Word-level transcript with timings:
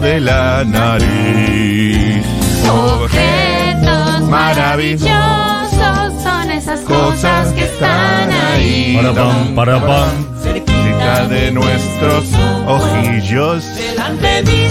de 0.00 0.20
la 0.20 0.64
nariz. 0.64 2.24
Objetos 2.68 4.22
maravillosos 4.28 6.22
son 6.22 6.50
esas 6.50 6.80
cosas 6.80 7.52
que 7.52 7.64
están 7.64 8.30
ahí. 8.30 8.96
Para 8.96 9.12
pam, 9.14 9.54
para 9.54 9.86
pam. 9.86 10.08
Cerquita 10.42 11.26
de 11.28 11.50
nuestros 11.52 12.24
ojillos. 12.66 13.64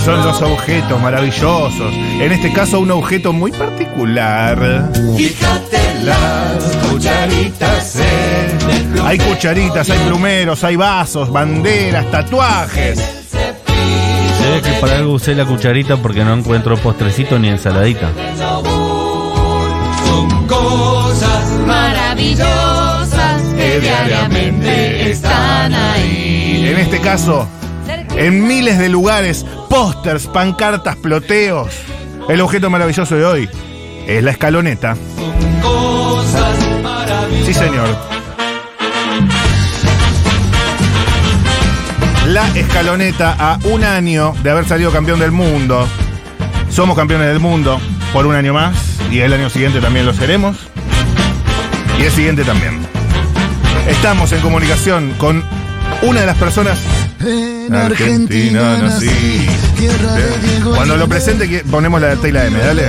Son 0.03 0.23
los 0.23 0.41
objetos 0.41 1.02
maravillosos. 1.02 1.94
En 2.20 2.31
este 2.31 2.52
caso, 2.53 2.80
un 2.80 2.92
objeto 2.92 3.34
muy 3.34 3.52
particular. 3.52 4.92
Fíjate 5.17 5.80
las 6.03 6.76
cucharitas 6.88 7.95
en 7.95 9.00
Hay 9.05 9.17
cucharitas, 9.17 9.89
hay 9.89 10.00
plumeros, 10.08 10.64
hay 10.64 10.76
vasos, 10.76 11.31
banderas, 11.31 12.09
tatuajes. 12.12 13.15
Que 14.62 14.72
para 14.80 14.98
algo 14.98 15.14
usé 15.14 15.36
la 15.36 15.45
cucharita 15.45 15.98
porque 15.98 16.23
no 16.23 16.34
encuentro 16.34 16.77
postrecito 16.77 17.38
ni 17.38 17.50
ensaladita. 17.50 18.12
Son 20.05 20.48
cosas 20.48 21.50
maravillosas 21.66 23.41
que 23.55 23.80
diariamente 23.80 25.12
están 25.12 25.73
ahí. 25.73 26.68
En 26.68 26.80
este 26.80 27.00
caso, 27.00 27.48
en 28.16 28.48
miles 28.48 28.80
de 28.80 28.89
lugares, 28.89 29.45
pósters, 29.70 30.28
pancartas, 30.28 30.95
ploteos. 30.95 31.70
El 32.30 32.42
objeto 32.42 32.70
maravilloso 32.70 33.16
de 33.16 33.26
hoy 33.26 33.50
es 34.08 34.23
la 34.23 34.31
escaloneta. 34.31 34.95
Sí, 37.45 37.53
señor. 37.53 38.14
La 42.28 42.48
escaloneta 42.56 43.36
a 43.38 43.59
un 43.66 43.84
año 43.84 44.34
de 44.42 44.50
haber 44.50 44.66
salido 44.66 44.92
campeón 44.92 45.20
del 45.20 45.31
mundo. 45.31 45.88
Somos 46.70 46.98
campeones 46.98 47.28
del 47.28 47.40
mundo 47.40 47.80
por 48.14 48.26
un 48.26 48.34
año 48.34 48.52
más 48.52 49.00
y 49.12 49.20
el 49.20 49.32
año 49.32 49.50
siguiente 49.50 49.80
también 49.80 50.08
lo 50.08 50.14
seremos. 50.14 50.58
Y 52.00 52.04
el 52.04 52.12
siguiente 52.12 52.44
también. 52.44 52.80
Estamos 53.88 54.32
en 54.32 54.42
comunicación 54.42 55.14
con 55.20 55.44
una 56.02 56.22
de 56.22 56.26
las 56.26 56.38
personas 56.38 56.80
En 57.26 57.73
Argentina 57.73 58.78
nací. 58.78 59.48
Cuando 60.64 60.95
lo 60.98 61.08
presente 61.08 61.50
que- 61.50 61.59
ponemos 61.59 62.00
la 62.02 62.16
T 62.16 62.30
y 62.30 62.32
la 62.32 62.45
M, 62.45 62.58
dale. 62.59 62.84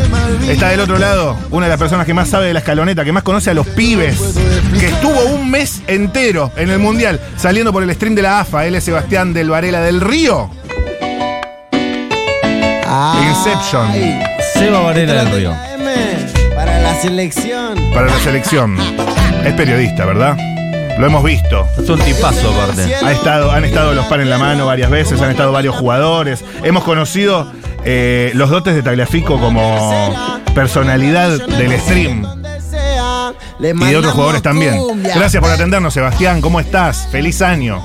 Está 0.49 0.69
del 0.69 0.81
otro 0.81 0.99
lado 0.99 1.37
una 1.51 1.67
de 1.67 1.71
las 1.71 1.79
personas 1.79 2.07
que 2.07 2.15
más 2.15 2.29
sabe 2.29 2.47
de 2.47 2.53
la 2.53 2.59
escaloneta, 2.61 3.05
que 3.05 3.13
más 3.13 3.23
conoce 3.23 3.51
a 3.51 3.55
los 3.55 3.67
pibes, 3.67 4.19
que 4.79 4.87
estuvo 4.89 5.19
un 5.27 5.51
mes 5.51 5.83
entero 5.87 6.53
en 6.57 6.71
el 6.71 6.79
Mundial 6.79 7.21
saliendo 7.37 7.73
por 7.73 7.83
el 7.83 7.93
stream 7.95 8.15
de 8.15 8.23
la 8.23 8.41
AFA, 8.41 8.67
él 8.67 8.75
es 8.75 8.85
Sebastián 8.85 9.33
del 9.33 9.51
Varela 9.51 9.81
del 9.81 10.01
Río. 10.01 10.51
Inception. 13.29 13.89
Seba 14.55 14.81
Varela 14.81 15.25
del 15.25 15.33
Río. 15.33 15.55
Para 16.55 16.79
la 16.81 16.95
selección. 17.01 17.79
Para 17.93 18.07
la 18.07 18.19
selección. 18.21 18.77
Es 19.45 19.53
periodista, 19.55 20.05
¿verdad? 20.07 20.37
Lo 20.99 21.07
hemos 21.07 21.23
visto. 21.23 21.67
Es 21.79 21.89
un 21.89 22.01
tipazo 22.01 22.51
aparte. 22.51 22.95
Ha 22.95 23.13
estado, 23.13 23.51
han 23.51 23.65
estado 23.65 23.93
los 23.93 24.07
pan 24.07 24.21
en 24.23 24.31
la 24.31 24.39
mano 24.39 24.67
varias 24.67 24.91
veces, 24.91 25.21
han 25.21 25.31
estado 25.31 25.53
varios 25.53 25.75
jugadores. 25.77 26.43
Hemos 26.63 26.85
conocido 26.85 27.53
eh, 27.85 28.33
los 28.35 28.49
dotes 28.51 28.75
de 28.75 28.83
Tagliafico 28.83 29.39
como 29.39 30.41
personalidad 30.55 31.39
del 31.47 31.79
stream. 31.81 32.27
Y 33.61 33.85
de 33.85 33.97
otros 33.97 34.15
jugadores 34.15 34.43
también. 34.43 35.03
Gracias 35.03 35.43
por 35.43 35.51
atendernos, 35.51 35.93
Sebastián. 35.93 36.41
¿Cómo 36.41 36.61
estás? 36.61 37.09
Feliz 37.11 37.43
año. 37.43 37.83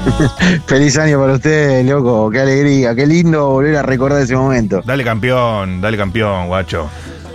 Feliz 0.66 0.96
año 0.96 1.20
para 1.20 1.34
ustedes, 1.34 1.84
loco. 1.86 2.30
Qué 2.30 2.40
alegría, 2.40 2.94
qué 2.94 3.06
lindo 3.06 3.50
volver 3.50 3.76
a 3.76 3.82
recordar 3.82 4.22
ese 4.22 4.34
momento. 4.34 4.82
Dale 4.84 5.04
campeón, 5.04 5.80
dale 5.80 5.96
campeón, 5.96 6.48
guacho. 6.48 6.88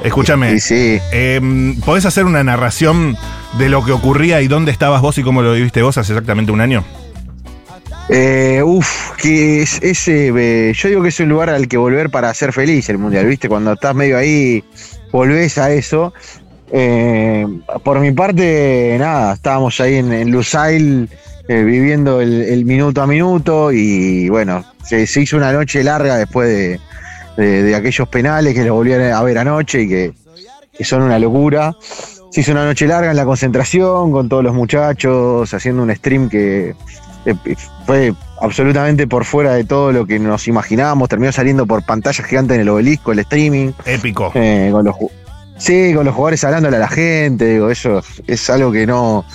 Escúchame, 0.06 0.52
Sí, 0.52 0.60
sí. 0.60 1.02
eh, 1.12 1.42
¿podés 1.86 2.06
hacer 2.06 2.26
una 2.26 2.44
narración 2.44 3.18
de 3.58 3.70
lo 3.70 3.84
que 3.84 3.92
ocurría 3.92 4.42
y 4.42 4.48
dónde 4.48 4.72
estabas 4.72 5.02
vos 5.02 5.18
y 5.18 5.24
cómo 5.24 5.42
lo 5.42 5.54
viviste 5.54 5.82
vos 5.82 5.98
hace 5.98 6.14
exactamente 6.14 6.52
un 6.52 6.62
año? 6.62 6.84
Eh, 8.10 8.62
uf, 8.64 9.12
que 9.18 9.64
es 9.64 9.82
ese. 9.82 10.32
eh, 10.36 10.74
yo 10.76 10.90
digo 10.90 11.02
que 11.02 11.10
es 11.10 11.20
un 11.20 11.30
lugar 11.30 11.50
al 11.50 11.68
que 11.68 11.78
volver 11.78 12.10
para 12.12 12.32
ser 12.36 12.54
feliz 12.54 12.88
el 12.90 13.00
mundial, 13.00 13.26
¿viste? 13.26 13.50
Cuando 13.50 13.74
estás 13.74 13.96
medio 13.96 14.18
ahí, 14.18 14.64
volvés 15.12 15.58
a 15.58 15.72
eso. 15.72 16.14
Eh, 16.72 17.48
por 17.84 18.00
mi 18.00 18.12
parte, 18.12 18.96
nada, 19.00 19.34
estábamos 19.34 19.80
ahí 19.82 19.96
en, 19.96 20.14
en 20.14 20.30
Lusail 20.32 21.10
eh, 21.48 21.64
viviendo 21.64 22.22
el, 22.22 22.44
el 22.44 22.66
minuto 22.66 23.02
a 23.02 23.08
minuto 23.08 23.72
y 23.72 24.30
bueno, 24.30 24.64
se, 24.84 25.08
se 25.08 25.22
hizo 25.22 25.38
una 25.38 25.52
noche 25.52 25.84
larga 25.84 26.18
después 26.18 26.48
de, 26.50 26.80
de- 27.38 27.64
de 27.64 27.76
aquellos 27.76 28.08
penales 28.08 28.54
que 28.54 28.64
lo 28.64 28.74
volvían 28.76 29.02
a 29.14 29.22
ver 29.24 29.38
anoche 29.38 29.82
y 29.84 29.88
que, 29.90 30.14
que 30.78 30.84
son 30.84 31.02
una 31.02 31.20
locura. 31.20 31.76
Se 32.32 32.42
hizo 32.42 32.52
una 32.52 32.66
noche 32.66 32.86
larga 32.88 33.12
en 33.12 33.18
la 33.18 33.26
concentración 33.26 34.12
con 34.12 34.28
todos 34.28 34.44
los 34.44 34.54
muchachos, 34.54 35.54
haciendo 35.54 35.84
un 35.84 35.96
stream 35.96 36.30
que 36.30 36.76
fue 37.86 38.14
absolutamente 38.42 39.08
por 39.08 39.26
fuera 39.26 39.54
de 39.54 39.64
todo 39.64 39.92
lo 39.92 40.06
que 40.06 40.20
nos 40.20 40.48
imaginábamos. 40.48 41.10
Terminó 41.10 41.32
saliendo 41.32 41.66
por 41.66 41.84
pantalla 41.86 42.24
gigante 42.24 42.56
en 42.56 42.62
el 42.62 42.70
obelisco, 42.70 43.12
el 43.14 43.20
streaming. 43.20 43.72
Épico. 43.86 44.32
Eh, 44.36 44.70
con 44.72 44.84
los, 44.86 44.96
sí, 45.58 45.94
con 45.96 46.06
los 46.06 46.14
jugadores 46.14 46.44
hablándole 46.44 46.76
a 46.78 46.80
la 46.80 46.88
gente, 46.88 47.46
digo, 47.54 47.70
eso 47.70 48.02
es 48.28 48.50
algo 48.50 48.72
que 48.72 48.86
no, 48.86 49.26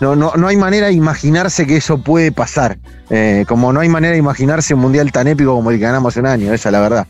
no, 0.00 0.16
no, 0.16 0.32
no 0.36 0.48
hay 0.48 0.56
manera 0.56 0.88
de 0.88 0.92
imaginarse 0.94 1.66
que 1.66 1.76
eso 1.76 1.98
puede 1.98 2.32
pasar. 2.32 2.78
Eh, 3.10 3.44
como 3.48 3.72
no 3.72 3.80
hay 3.80 3.88
manera 3.88 4.12
de 4.12 4.18
imaginarse 4.18 4.74
un 4.74 4.80
mundial 4.80 5.10
tan 5.12 5.28
épico 5.28 5.54
como 5.54 5.70
el 5.70 5.78
que 5.78 5.84
ganamos 5.84 6.12
hace 6.12 6.20
un 6.20 6.26
año, 6.26 6.52
esa 6.52 6.68
es 6.68 6.72
la 6.72 6.80
verdad. 6.80 7.06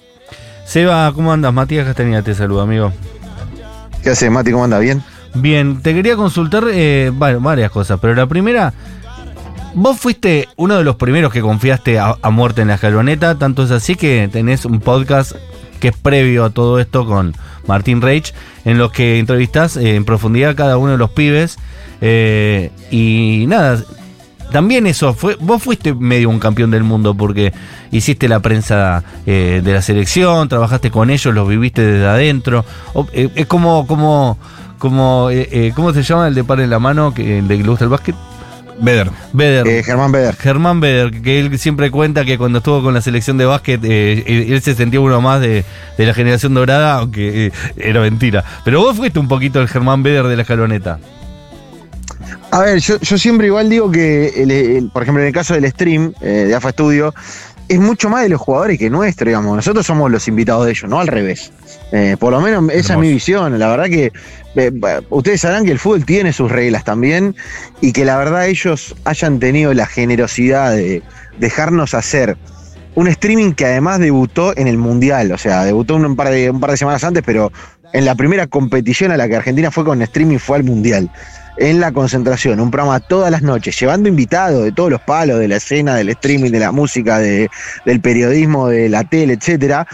Seba, 0.69 1.11
¿cómo 1.15 1.33
andas? 1.33 1.53
Matías 1.53 1.87
Castañeda 1.87 2.21
te 2.23 2.35
saluda, 2.35 2.65
amigo. 2.65 2.93
¿Qué 4.03 4.11
hace, 4.11 4.29
Mati? 4.29 4.53
¿Cómo 4.53 4.65
anda? 4.65 4.79
¿Bien? 4.79 5.03
Bien, 5.35 5.81
te 5.81 5.95
quería 5.95 6.15
consultar 6.15 6.65
eh, 6.71 7.11
va- 7.11 7.39
varias 7.39 7.71
cosas, 7.71 7.99
pero 8.01 8.15
la 8.15 8.27
primera, 8.27 8.75
vos 9.75 9.99
fuiste 9.99 10.47
uno 10.57 10.77
de 10.77 10.85
los 10.85 10.97
primeros 10.97 11.33
que 11.33 11.41
confiaste 11.41 11.99
a, 11.99 12.17
a 12.21 12.31
muerte 12.31 12.61
en 12.63 12.69
la 12.69 12.75
escaloneta, 12.75 13.37
tanto 13.39 13.63
es 13.65 13.71
así 13.71 13.95
que 13.95 14.29
tenés 14.31 14.67
un 14.67 14.81
podcast 14.81 15.33
que 15.81 15.89
es 15.89 15.97
previo 15.97 16.45
a 16.45 16.51
todo 16.51 16.79
esto 16.81 17.07
con 17.07 17.35
Martín 17.67 18.03
Reich, 18.03 18.35
en 18.67 18.77
los 18.77 18.93
que 18.93 19.19
entrevistás 19.19 19.77
eh, 19.79 19.95
en 19.97 20.05
profundidad 20.05 20.51
a 20.51 20.57
cada 20.57 20.77
uno 20.77 20.93
de 20.93 20.99
los 20.99 21.11
pibes. 21.11 21.57
eh, 22.03 22.71
y 22.91 23.47
nada, 23.49 23.83
también 24.53 24.87
eso, 24.87 25.15
fue, 25.15 25.37
vos 25.41 25.63
fuiste 25.63 25.95
medio 25.95 26.31
un 26.31 26.39
campeón 26.39 26.71
del 26.71 26.83
mundo 26.85 27.15
porque 27.15 27.53
hiciste 27.91 28.29
la 28.29 28.41
prensa 28.41 29.03
eh, 29.27 29.61
de 29.63 29.73
la 29.73 29.83
selección, 29.83 30.49
trabajaste 30.49 30.91
con 30.91 31.11
ellos, 31.11 31.35
los 31.35 31.49
viviste 31.49 31.83
desde 31.83 32.07
adentro. 32.07 32.65
O- 32.95 33.07
eh, 33.13 33.29
es 33.35 33.47
como, 33.47 33.87
como, 33.87 34.39
como, 34.79 35.29
eh, 35.31 35.49
eh, 35.53 35.73
¿cómo 35.75 35.93
se 35.93 36.03
llama 36.03 36.29
el 36.29 36.35
de 36.35 36.45
par 36.45 36.61
en 36.61 36.71
la 36.71 36.79
mano 36.79 37.13
que, 37.13 37.39
el 37.41 37.49
de 37.49 37.57
que 37.57 37.63
le 37.63 37.69
gusta 37.69 37.85
el 37.85 37.91
básquet? 37.91 38.15
Beder. 38.81 39.11
Beder. 39.33 39.67
Eh, 39.67 39.83
Germán 39.83 40.13
Beder. 40.13 40.37
Germán 40.37 40.79
Beder, 40.79 41.21
que 41.21 41.41
él 41.41 41.59
siempre 41.59 41.91
cuenta 41.91 42.25
que 42.25 42.39
cuando 42.39 42.59
estuvo 42.59 42.81
con 42.81 42.95
la 42.95 43.01
selección 43.01 43.37
de 43.37 43.45
básquet, 43.45 43.81
eh, 43.83 44.23
él 44.25 44.53
él 44.53 44.63
se 44.63 44.77
sentía 44.77 45.01
uno 45.01 45.21
más 45.21 45.41
de, 45.41 45.65
de 45.97 46.07
la 46.07 46.15
generación 46.15 46.55
dorada, 46.55 46.95
aunque 46.95 47.47
eh, 47.47 47.53
era 47.77 48.01
mentira. 48.03 48.45
Pero 48.65 48.79
vos 48.81 48.97
fuiste 48.97 49.19
un 49.19 49.27
poquito 49.27 49.61
el 49.61 49.67
Germán 49.67 50.05
Beder 50.05 50.29
de 50.29 50.37
la 50.37 50.43
escaloneta. 50.43 51.01
A 52.51 52.61
ver, 52.61 52.79
yo, 52.81 52.99
yo 53.01 53.19
siempre 53.19 53.47
igual 53.47 53.69
digo 53.69 53.91
que, 53.91 54.29
el- 54.43 54.51
el- 54.51 54.91
por 54.91 55.03
ejemplo, 55.03 55.23
en 55.23 55.29
el 55.29 55.35
caso 55.35 55.55
del 55.55 55.71
stream 55.71 56.13
eh, 56.21 56.45
de 56.49 56.55
AFA 56.55 56.71
Studio, 56.71 57.15
es 57.69 57.79
mucho 57.79 58.09
más 58.09 58.23
de 58.23 58.31
los 58.31 58.41
jugadores 58.41 58.79
que 58.79 58.89
nuestro, 58.89 59.27
digamos. 59.27 59.55
Nosotros 59.55 59.87
somos 59.87 60.11
los 60.11 60.27
invitados 60.27 60.65
de 60.65 60.71
ellos, 60.73 60.89
no 60.89 61.01
al 61.01 61.07
revés. 61.07 61.53
Eh, 61.93 62.17
por 62.19 62.33
lo 62.33 62.41
menos 62.41 62.65
esa 62.73 62.95
es 62.95 62.99
mi 62.99 63.13
visión. 63.13 63.59
La 63.59 63.69
verdad 63.69 63.87
que 63.87 64.11
eh, 64.57 64.73
ustedes 65.11 65.43
sabrán 65.43 65.67
que 65.67 65.73
el 65.73 65.79
fútbol 65.79 66.05
tiene 66.07 66.33
sus 66.33 66.51
reglas 66.51 66.85
también 66.85 67.37
y 67.83 67.93
que 67.93 68.07
la 68.07 68.17
verdad 68.17 68.47
ellos 68.49 68.95
hayan 69.05 69.39
tenido 69.39 69.75
la 69.75 69.87
generosidad 69.87 70.73
de 70.73 71.03
dejarnos 71.39 71.93
hacer 71.93 72.39
un 72.95 73.07
streaming 73.07 73.53
que 73.53 73.67
además 73.67 74.01
debutó 74.01 74.57
en 74.57 74.67
el 74.67 74.79
Mundial. 74.79 75.31
O 75.33 75.39
sea, 75.39 75.65
debutó 75.65 75.97
un 75.97 76.17
par 76.17 76.31
de, 76.31 76.49
un 76.51 76.61
par 76.61 76.71
de 76.71 76.79
semanas 76.79 77.05
antes, 77.05 77.23
pero 77.25 77.53
en 77.93 78.05
la 78.07 78.15
primera 78.15 78.47
competición 78.47 79.13
a 79.13 79.19
la 79.19 79.29
que 79.29 79.37
Argentina 79.37 79.71
fue 79.71 79.85
con 79.85 80.01
streaming 80.01 80.39
fue 80.39 80.57
al 80.57 80.65
Mundial 80.65 81.11
en 81.59 81.81
la 81.81 81.93
concentración, 81.93 82.61
un 82.61 82.71
programa 82.71 83.01
todas 83.01 83.31
las 83.31 83.43
noches, 83.43 83.79
llevando 83.79 84.09
invitados 84.09 84.63
de 84.65 84.73
todos 84.73 84.91
los 84.91 85.01
palos, 85.01 85.39
de 85.41 85.49
la 85.49 85.57
escena, 85.57 85.97
del 85.97 86.09
streaming, 86.11 86.51
de 86.51 86.61
la 86.61 86.73
música, 86.73 87.19
de- 87.19 87.51
del 87.85 88.01
periodismo, 88.01 88.69
de 88.69 88.89
la 88.89 89.05
tele, 89.05 89.35
etcétera. 89.35 89.87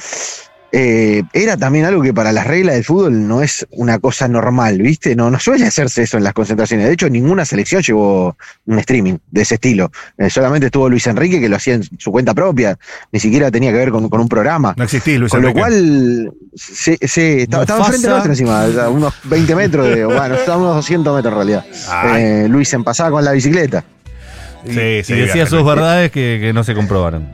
Eh, 0.76 1.22
era 1.32 1.56
también 1.56 1.84
algo 1.84 2.02
que 2.02 2.12
para 2.12 2.32
las 2.32 2.48
reglas 2.48 2.74
del 2.74 2.84
fútbol 2.84 3.28
no 3.28 3.42
es 3.42 3.64
una 3.70 4.00
cosa 4.00 4.26
normal, 4.26 4.78
¿viste? 4.78 5.14
No, 5.14 5.30
no 5.30 5.38
suele 5.38 5.66
hacerse 5.66 6.02
eso 6.02 6.16
en 6.18 6.24
las 6.24 6.32
concentraciones. 6.32 6.88
De 6.88 6.92
hecho, 6.92 7.08
ninguna 7.08 7.44
selección 7.44 7.80
llevó 7.80 8.36
un 8.66 8.78
streaming 8.80 9.18
de 9.30 9.42
ese 9.42 9.54
estilo. 9.54 9.92
Eh, 10.18 10.28
solamente 10.30 10.66
estuvo 10.66 10.88
Luis 10.88 11.06
Enrique, 11.06 11.40
que 11.40 11.48
lo 11.48 11.54
hacía 11.54 11.74
en 11.74 11.84
su 11.96 12.10
cuenta 12.10 12.34
propia, 12.34 12.76
ni 13.12 13.20
siquiera 13.20 13.52
tenía 13.52 13.70
que 13.70 13.78
ver 13.78 13.90
con, 13.92 14.08
con 14.08 14.20
un 14.20 14.28
programa. 14.28 14.74
No 14.76 14.82
existís, 14.82 15.16
Luis 15.16 15.30
Con 15.30 15.42
lo 15.42 15.50
Enrique. 15.50 15.60
cual, 15.60 16.32
sí, 16.56 16.96
sí, 17.00 17.20
estaba, 17.42 17.62
estaba 17.62 17.86
enfrente 17.86 18.08
nuestro 18.08 18.32
encima, 18.32 18.64
a 18.64 18.88
unos 18.88 19.14
20 19.22 19.54
metros, 19.54 19.86
de, 19.86 20.04
bueno, 20.04 20.34
estaba 20.34 20.56
a 20.56 20.58
unos 20.58 20.74
200 20.78 21.14
metros 21.14 21.32
en 21.32 21.36
realidad. 21.36 21.64
Eh, 22.16 22.48
Luis 22.48 22.72
en 22.74 22.82
pasaba 22.82 23.12
con 23.12 23.24
la 23.24 23.30
bicicleta. 23.30 23.84
Sí, 24.66 24.72
y 24.72 25.04
sí, 25.04 25.12
decía 25.12 25.34
viaje, 25.34 25.50
sus 25.50 25.64
verdades 25.64 26.10
que, 26.10 26.38
que 26.40 26.52
no 26.52 26.64
se 26.64 26.74
comprobaron. 26.74 27.28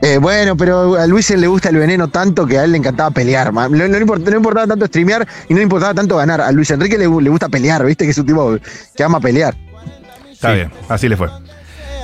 Eh, 0.00 0.18
bueno, 0.18 0.56
pero 0.56 0.94
a 0.96 1.06
Luis 1.08 1.28
le 1.30 1.46
gusta 1.48 1.70
el 1.70 1.76
veneno 1.76 2.06
tanto 2.08 2.46
que 2.46 2.56
a 2.58 2.64
él 2.64 2.70
le 2.72 2.78
encantaba 2.78 3.10
pelear. 3.10 3.52
No, 3.52 3.68
no 3.68 3.76
le 3.76 4.06
import- 4.06 4.20
no 4.22 4.30
le 4.30 4.36
importaba 4.36 4.66
tanto 4.66 4.86
streamear 4.86 5.26
y 5.48 5.52
no 5.54 5.58
le 5.58 5.64
importaba 5.64 5.92
tanto 5.94 6.16
ganar. 6.16 6.40
A 6.40 6.52
Luis 6.52 6.70
Enrique 6.70 6.96
le, 6.96 7.08
le 7.08 7.30
gusta 7.30 7.48
pelear, 7.48 7.84
¿viste? 7.84 8.04
Que 8.04 8.12
es 8.12 8.18
un 8.18 8.26
tipo 8.26 8.56
que 8.94 9.02
ama 9.02 9.18
pelear. 9.20 9.56
Está 10.32 10.50
Sí. 10.50 10.54
bien, 10.54 10.70
así 10.88 11.08
le 11.08 11.16
fue. 11.16 11.28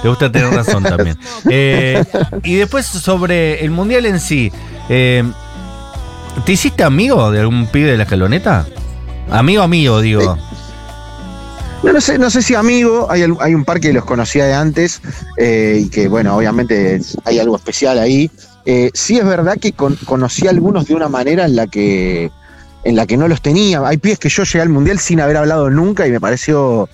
Te 0.02 0.08
gusta 0.08 0.31
tener 0.31 0.50
razón 0.52 0.82
también. 0.82 1.17
Eh, 1.49 2.05
y 2.43 2.56
después 2.56 2.85
sobre 2.85 3.64
el 3.64 3.70
mundial 3.70 4.06
en 4.06 4.19
sí. 4.19 4.50
eh, 4.88 5.23
¿Te 6.44 6.50
hiciste 6.52 6.82
amigo 6.82 7.31
de 7.31 7.38
algún 7.40 7.69
pibe 7.69 7.93
de 7.93 7.97
la 7.97 8.02
escaloneta? 8.02 8.67
Amigo, 9.31 9.62
amigo, 9.62 10.00
digo. 10.00 10.37
No, 11.93 12.01
sé, 12.01 12.19
no 12.19 12.31
sé 12.31 12.43
si 12.43 12.55
amigo, 12.55 13.07
hay, 13.11 13.25
hay 13.41 13.55
un 13.55 13.65
par 13.65 13.79
que 13.81 13.93
los 13.93 14.05
conocía 14.05 14.47
de 14.47 14.55
antes 14.55 15.01
eh, 15.37 15.83
y 15.85 15.89
que, 15.91 16.09
bueno, 16.09 16.37
obviamente 16.37 17.01
hay 17.25 17.39
algo 17.39 17.57
especial 17.57 17.99
ahí. 17.99 18.31
Eh, 18.67 18.91
sí 18.95 19.19
es 19.19 19.25
verdad 19.25 19.59
que 19.61 19.73
con- 19.73 19.97
conocí 20.07 20.47
a 20.47 20.51
algunos 20.51 20.87
de 20.87 20.95
una 20.95 21.09
manera 21.09 21.45
en 21.45 21.57
la 21.57 21.67
que 21.67 22.31
en 22.85 22.97
la 22.97 23.07
que 23.07 23.17
no 23.17 23.29
los 23.29 23.41
tenía. 23.41 23.87
Hay 23.87 23.97
pies 23.97 24.19
que 24.19 24.29
yo 24.29 24.43
llegué 24.45 24.61
al 24.61 24.69
mundial 24.69 24.99
sin 24.99 25.21
haber 25.21 25.37
hablado 25.39 25.71
nunca 25.71 26.07
y 26.07 26.11
me 26.11 26.21
pareció 26.21 26.89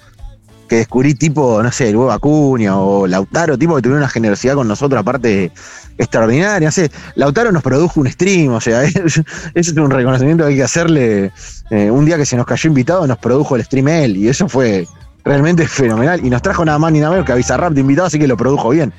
que 0.71 0.77
descubrí 0.77 1.15
tipo, 1.15 1.61
no 1.65 1.73
sé, 1.73 1.89
el 1.89 1.97
huevo 1.97 2.13
Acuña 2.13 2.79
o 2.79 3.05
Lautaro, 3.09 3.59
tipo 3.59 3.75
que 3.75 3.83
tuvieron 3.83 4.03
una 4.03 4.09
generosidad 4.09 4.55
con 4.55 4.69
nosotros, 4.69 5.01
aparte 5.01 5.51
extraordinaria. 5.99 6.69
No 6.69 6.71
sé, 6.71 6.93
Lautaro 7.17 7.51
nos 7.51 7.65
produjo 7.65 7.99
un 7.99 8.09
stream, 8.09 8.53
o 8.53 8.61
sea, 8.61 8.85
eso 8.85 9.25
es 9.55 9.77
un 9.77 9.91
reconocimiento 9.91 10.45
que 10.45 10.51
hay 10.51 10.57
que 10.57 10.63
hacerle. 10.63 11.33
Eh, 11.71 11.91
un 11.91 12.05
día 12.05 12.17
que 12.17 12.25
se 12.25 12.37
nos 12.37 12.47
cayó 12.47 12.69
invitado, 12.69 13.05
nos 13.05 13.19
produjo 13.19 13.57
el 13.57 13.65
stream 13.65 13.89
él, 13.89 14.17
y 14.17 14.29
eso 14.29 14.49
fue 14.49 14.87
realmente 15.25 15.67
fenomenal. 15.67 16.25
Y 16.25 16.31
nos 16.31 16.41
trajo 16.41 16.65
nada 16.65 16.79
más 16.79 16.93
ni 16.93 17.01
nada 17.01 17.11
menos 17.11 17.27
que 17.27 17.33
a 17.33 17.35
Bizarrap 17.35 17.73
de 17.73 17.81
invitado, 17.81 18.07
así 18.07 18.21
que 18.21 18.29
lo 18.29 18.37
produjo 18.37 18.71
bien. 18.71 18.93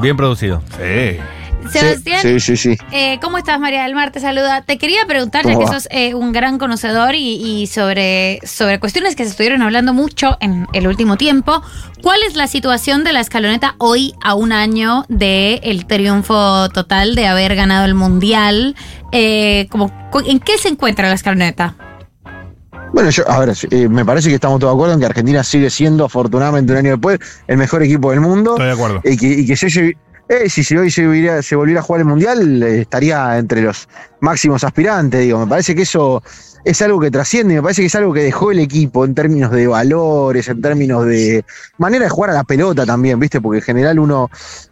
Bien 0.00 0.16
producido. 0.16 0.60
Sí. 0.76 1.20
Sebastián, 1.70 2.20
Sí, 2.22 2.38
sí, 2.40 2.56
sí. 2.56 2.76
eh, 2.92 3.18
¿cómo 3.20 3.38
estás, 3.38 3.58
María 3.58 3.82
del 3.82 3.94
Mar? 3.94 4.12
Te 4.12 4.20
saluda. 4.20 4.62
Te 4.62 4.78
quería 4.78 5.04
preguntar, 5.06 5.44
ya 5.44 5.54
¿Cómo 5.54 5.66
que 5.66 5.72
va? 5.72 5.80
sos 5.80 5.88
eh, 5.90 6.14
un 6.14 6.32
gran 6.32 6.58
conocedor 6.58 7.14
y, 7.14 7.34
y 7.42 7.66
sobre, 7.66 8.38
sobre 8.44 8.78
cuestiones 8.78 9.16
que 9.16 9.24
se 9.24 9.30
estuvieron 9.30 9.62
hablando 9.62 9.92
mucho 9.92 10.36
en 10.40 10.66
el 10.74 10.86
último 10.86 11.16
tiempo, 11.16 11.62
¿cuál 12.02 12.20
es 12.28 12.36
la 12.36 12.46
situación 12.46 13.02
de 13.04 13.12
la 13.12 13.20
escaloneta 13.20 13.74
hoy 13.78 14.14
a 14.22 14.34
un 14.34 14.52
año 14.52 15.04
del 15.08 15.86
triunfo 15.86 16.68
total 16.70 17.14
de 17.16 17.26
haber 17.26 17.56
ganado 17.56 17.84
el 17.84 17.94
Mundial? 17.94 18.76
Eh, 19.12 19.66
como, 19.70 19.90
¿En 20.26 20.38
qué 20.38 20.58
se 20.58 20.68
encuentra 20.68 21.08
la 21.08 21.14
escaloneta? 21.14 21.74
Bueno, 22.92 23.10
yo, 23.10 23.28
a 23.28 23.40
ver, 23.40 23.52
eh, 23.72 23.88
me 23.88 24.04
parece 24.04 24.28
que 24.28 24.36
estamos 24.36 24.60
todos 24.60 24.72
de 24.72 24.76
acuerdo 24.76 24.94
en 24.94 25.00
que 25.00 25.06
Argentina 25.06 25.42
sigue 25.44 25.68
siendo, 25.68 26.04
afortunadamente, 26.04 26.72
un 26.72 26.78
año 26.78 26.90
después, 26.92 27.18
el 27.48 27.56
mejor 27.58 27.82
equipo 27.82 28.10
del 28.12 28.20
mundo. 28.20 28.52
Estoy 28.52 28.66
de 28.66 28.72
acuerdo. 28.72 29.00
Y 29.04 29.16
que, 29.16 29.26
y 29.26 29.46
que 29.46 29.56
se 29.56 29.68
lleve- 29.68 29.96
eh, 30.28 30.48
si 30.48 30.76
hoy 30.76 30.90
se, 30.90 31.06
volviera- 31.06 31.42
se 31.42 31.56
volviera 31.56 31.80
a 31.80 31.82
jugar 31.82 32.00
el 32.00 32.06
Mundial, 32.06 32.62
eh, 32.62 32.80
estaría 32.80 33.38
entre 33.38 33.62
los 33.62 33.88
máximos 34.20 34.64
aspirantes, 34.64 35.20
digo. 35.20 35.38
Me 35.38 35.46
parece 35.46 35.74
que 35.74 35.82
eso 35.82 36.22
es 36.64 36.82
algo 36.82 36.98
que 36.98 37.10
trasciende, 37.10 37.54
me 37.54 37.62
parece 37.62 37.82
que 37.82 37.86
es 37.86 37.94
algo 37.94 38.12
que 38.12 38.22
dejó 38.22 38.50
el 38.50 38.58
equipo 38.58 39.04
en 39.04 39.14
términos 39.14 39.52
de 39.52 39.66
valores, 39.68 40.48
en 40.48 40.60
términos 40.60 41.06
de 41.06 41.44
manera 41.78 42.04
de 42.04 42.10
jugar 42.10 42.30
a 42.30 42.34
la 42.34 42.44
pelota 42.44 42.84
también, 42.84 43.20
¿viste? 43.20 43.40
Porque 43.40 43.58
en 43.58 43.64
general 43.64 43.98
uno 44.00 44.28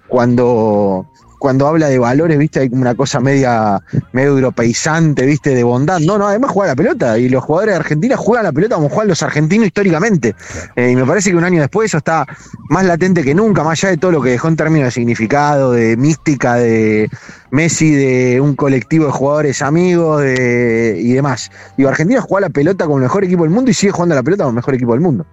cuando, 0.08 1.06
cuando 1.44 1.68
habla 1.68 1.88
de 1.88 1.98
valores, 1.98 2.38
¿viste? 2.38 2.60
Hay 2.60 2.70
como 2.70 2.80
una 2.80 2.94
cosa 2.94 3.20
media, 3.20 3.78
medio 4.12 4.30
europeizante, 4.30 5.26
¿viste? 5.26 5.54
De 5.54 5.62
bondad. 5.62 6.00
No, 6.00 6.16
no, 6.16 6.26
además 6.26 6.50
juega 6.50 6.72
la 6.72 6.74
pelota 6.74 7.18
y 7.18 7.28
los 7.28 7.44
jugadores 7.44 7.74
de 7.74 7.80
Argentina 7.80 8.16
juegan 8.16 8.44
la 8.44 8.52
pelota 8.52 8.76
como 8.76 8.88
juegan 8.88 9.08
los 9.08 9.22
argentinos 9.22 9.66
históricamente. 9.66 10.34
Eh, 10.74 10.92
y 10.92 10.96
me 10.96 11.04
parece 11.04 11.28
que 11.28 11.36
un 11.36 11.44
año 11.44 11.60
después 11.60 11.90
eso 11.90 11.98
está 11.98 12.24
más 12.70 12.86
latente 12.86 13.22
que 13.22 13.34
nunca, 13.34 13.62
más 13.62 13.78
allá 13.78 13.90
de 13.90 13.98
todo 13.98 14.10
lo 14.10 14.22
que 14.22 14.30
dejó 14.30 14.48
en 14.48 14.56
términos 14.56 14.86
de 14.86 14.90
significado, 14.92 15.72
de 15.72 15.98
mística, 15.98 16.54
de 16.54 17.10
Messi, 17.50 17.90
de 17.90 18.40
un 18.40 18.56
colectivo 18.56 19.04
de 19.04 19.12
jugadores 19.12 19.60
amigos 19.60 20.22
de, 20.22 20.96
y 20.98 21.12
demás. 21.12 21.50
Digo, 21.76 21.90
Argentina 21.90 22.22
juega 22.22 22.48
la 22.48 22.54
pelota 22.54 22.86
como 22.86 22.96
el 22.96 23.02
mejor 23.02 23.22
equipo 23.22 23.42
del 23.42 23.52
mundo 23.52 23.70
y 23.70 23.74
sigue 23.74 23.92
jugando 23.92 24.14
a 24.14 24.16
la 24.16 24.22
pelota 24.22 24.44
como 24.44 24.52
el 24.52 24.56
mejor 24.56 24.74
equipo 24.76 24.92
del 24.92 25.02
mundo. 25.02 25.26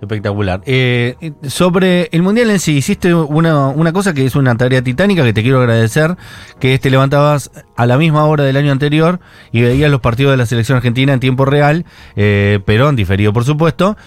Espectacular. 0.00 0.62
Eh, 0.64 1.32
sobre 1.42 2.08
el 2.12 2.22
Mundial 2.22 2.48
en 2.48 2.58
sí, 2.58 2.76
hiciste 2.76 3.14
una, 3.14 3.68
una 3.68 3.92
cosa 3.92 4.14
que 4.14 4.24
es 4.24 4.34
una 4.34 4.56
tarea 4.56 4.82
titánica 4.82 5.22
que 5.24 5.34
te 5.34 5.42
quiero 5.42 5.60
agradecer, 5.60 6.16
que 6.58 6.72
es 6.72 6.80
te 6.80 6.88
levantabas 6.88 7.50
a 7.76 7.84
la 7.84 7.98
misma 7.98 8.24
hora 8.24 8.44
del 8.44 8.56
año 8.56 8.72
anterior 8.72 9.20
y 9.52 9.60
veías 9.60 9.90
los 9.90 10.00
partidos 10.00 10.30
de 10.30 10.38
la 10.38 10.46
selección 10.46 10.76
argentina 10.76 11.12
en 11.12 11.20
tiempo 11.20 11.44
real, 11.44 11.84
eh, 12.16 12.60
pero 12.64 12.88
en 12.88 12.96
diferido 12.96 13.34
por 13.34 13.44
supuesto, 13.44 13.98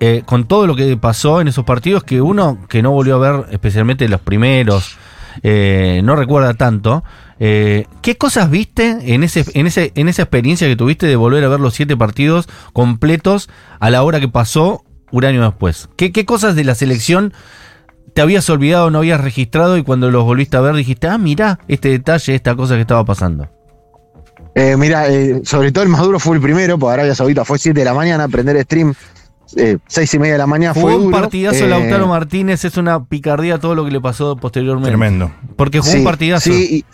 eh, 0.00 0.22
con 0.26 0.46
todo 0.46 0.66
lo 0.66 0.74
que 0.74 0.96
pasó 0.96 1.40
en 1.40 1.46
esos 1.46 1.64
partidos 1.64 2.02
que 2.02 2.20
uno 2.20 2.58
que 2.68 2.82
no 2.82 2.90
volvió 2.90 3.14
a 3.14 3.18
ver, 3.18 3.46
especialmente 3.52 4.08
los 4.08 4.20
primeros, 4.20 4.98
no 5.44 6.16
recuerda 6.16 6.54
tanto. 6.54 7.04
¿Qué 7.38 8.16
cosas 8.18 8.50
viste 8.50 9.14
en, 9.14 9.22
ese, 9.22 9.44
en, 9.54 9.68
ese, 9.68 9.92
en 9.94 10.08
esa 10.08 10.22
experiencia 10.22 10.66
que 10.66 10.74
tuviste 10.74 11.06
de 11.06 11.14
volver 11.14 11.44
a 11.44 11.48
ver 11.48 11.60
los 11.60 11.74
siete 11.74 11.96
partidos 11.96 12.48
completos 12.72 13.48
a 13.78 13.90
la 13.90 14.02
hora 14.02 14.18
que 14.18 14.28
pasó 14.28 14.82
un 15.18 15.24
año 15.24 15.42
después? 15.42 15.88
¿Qué, 15.96 16.12
qué 16.12 16.24
cosas 16.24 16.54
de 16.54 16.64
la 16.64 16.74
selección 16.74 17.32
te 18.16 18.22
habías 18.22 18.48
olvidado, 18.48 18.90
no 18.90 18.98
habías 18.98 19.20
registrado 19.20 19.76
y 19.76 19.82
cuando 19.82 20.10
los 20.10 20.24
volviste 20.24 20.56
a 20.56 20.60
ver 20.60 20.74
dijiste, 20.74 21.06
ah, 21.06 21.18
mirá 21.18 21.58
este 21.68 21.90
detalle, 21.90 22.34
esta 22.34 22.56
cosa 22.56 22.74
que 22.74 22.80
estaba 22.80 23.04
pasando? 23.04 23.48
Eh, 24.54 24.74
mira, 24.78 25.06
eh, 25.08 25.42
sobre 25.44 25.70
todo 25.70 25.84
el 25.84 25.90
más 25.90 26.00
duro 26.00 26.18
fue 26.18 26.36
el 26.36 26.42
primero, 26.42 26.78
porque 26.78 26.94
Arabia 26.94 27.14
Saudita 27.14 27.44
fue 27.44 27.58
7 27.58 27.78
de 27.78 27.84
la 27.84 27.92
mañana, 27.92 28.26
prender 28.26 28.58
stream, 28.62 28.94
eh, 29.54 29.76
6 29.86 30.14
y 30.14 30.18
media 30.18 30.32
de 30.32 30.38
la 30.38 30.46
mañana 30.46 30.72
Jugó 30.72 30.86
fue 30.86 30.96
un 30.96 31.02
duro. 31.04 31.20
partidazo 31.20 31.66
Eh, 31.66 31.68
Lautaro 31.68 32.06
Martínez, 32.06 32.64
es 32.64 32.78
una 32.78 33.04
picardía 33.04 33.58
todo 33.58 33.74
lo 33.74 33.84
que 33.84 33.90
le 33.90 34.00
pasó 34.00 34.34
posteriormente. 34.36 34.88
Tremendo. 34.88 35.30
Porque 35.56 35.80
jugó 35.80 35.94
un 35.94 36.04
partidazo. 36.04 36.50
Sí, 36.50 36.78
y, 36.78 36.84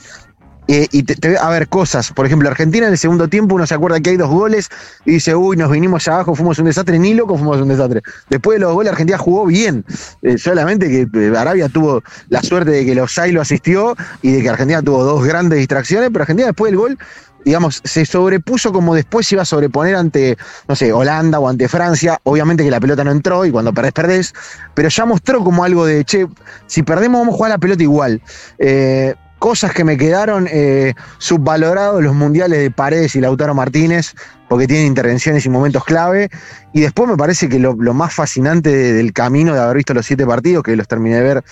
y- 0.67 0.99
y 0.99 1.03
te, 1.03 1.17
te- 1.17 1.37
a 1.39 1.49
ver, 1.51 1.69
cosas. 1.69 2.13
Por 2.13 2.27
ejemplo, 2.27 2.49
Argentina 2.49 2.87
en 2.87 2.93
el 2.93 2.99
segundo 2.99 3.29
tiempo 3.29 3.55
uno 3.55 3.67
se 3.67 3.75
acuerda 3.75 4.01
que 4.01 4.11
hay 4.11 4.17
dos 4.17 4.31
goles 4.31 4.69
y 5.05 5.13
dice, 5.13 5.35
uy, 5.35 5.57
nos 5.57 5.71
vinimos 5.71 6.07
abajo, 6.09 6.35
fuimos 6.35 6.59
un 6.59 6.67
desastre. 6.67 6.99
Ni 6.99 7.15
loco 7.15 7.37
fuimos 7.37 7.61
un 7.61 7.69
desastre. 7.69 8.01
Después 8.31 8.57
de 8.57 8.61
los 8.61 8.73
goles, 8.73 8.93
Argentina 8.93 9.19
jugó 9.19 9.47
bien. 9.47 9.85
Eh, 10.23 10.39
solamente 10.39 10.89
que 10.89 11.09
eh, 11.21 11.37
Arabia 11.37 11.69
tuvo 11.69 12.03
la 12.29 12.43
suerte 12.43 12.71
de 12.71 12.87
que 12.87 12.95
los 12.95 13.13
lo 13.31 13.41
asistió 13.41 13.97
y 14.23 14.33
de 14.33 14.43
que 14.43 14.49
Argentina 14.49 14.83
tuvo 14.83 15.05
dos 15.05 15.25
grandes 15.25 15.59
distracciones, 15.59 16.11
pero 16.13 16.23
Argentina 16.23 16.47
después 16.49 16.71
del 16.71 16.79
gol 16.79 16.99
digamos, 17.45 17.81
se 17.83 18.07
sobrepuso 18.07 18.73
como 18.73 18.95
después 18.95 19.27
se 19.27 19.35
iba 19.35 19.43
a 19.43 19.45
sobreponer 19.45 19.97
ante, 19.97 20.37
no 20.69 20.77
sé, 20.77 20.93
Holanda 20.93 21.41
o 21.41 21.49
ante 21.49 21.69
Francia. 21.69 22.21
Obviamente 22.23 22.63
que 22.63 22.71
la 22.71 22.79
pelota 22.81 23.03
no 23.03 23.11
entró 23.11 23.45
y 23.45 23.51
cuando 23.51 23.73
perdés, 23.73 23.93
perdés. 23.93 24.33
Pero 24.75 24.89
ya 24.89 25.05
mostró 25.07 25.43
como 25.43 25.65
algo 25.65 25.85
de, 25.85 26.05
che, 26.05 26.29
si 26.67 26.85
perdemos 26.85 27.21
vamos 27.21 27.35
a 27.35 27.37
jugar 27.37 27.51
la 27.51 27.59
pelota 27.59 27.83
igual. 27.83 28.23
Eh, 28.59 29.15
cosas 29.43 29.73
que 29.75 29.83
me 29.83 29.97
quedaron 29.97 30.47
eh, 30.49 30.95
subvalorados 31.19 32.01
los 32.01 32.15
mundiales 32.15 32.61
de 32.61 32.71
Paredes 32.71 33.17
y 33.17 33.21
Lautaro 33.21 33.55
Martínez, 33.57 34.15
porque 34.49 34.69
tienen 34.69 34.87
intervenciones 34.87 35.45
y 35.45 35.49
momentos 35.49 35.85
clave. 35.85 36.29
Y 36.73 36.83
después 36.83 37.09
me 37.11 37.17
parece 37.17 37.49
que 37.49 37.59
lo, 37.59 37.75
más 37.75 38.15
fascinante 38.15 38.71
de- 38.71 38.93
del 38.93 39.13
camino 39.13 39.53
de 39.53 39.59
haber 39.61 39.79
visto 39.79 39.95
los 39.95 40.07
siete 40.07 40.25
partidos, 40.25 40.63
que 40.63 40.77
los 40.77 40.87
terminé 40.87 41.17
de 41.17 41.23
ver 41.23 41.45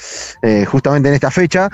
eh, 0.42 0.64
justamente 0.66 1.09
en 1.09 1.16
esta 1.16 1.32
fecha, 1.32 1.68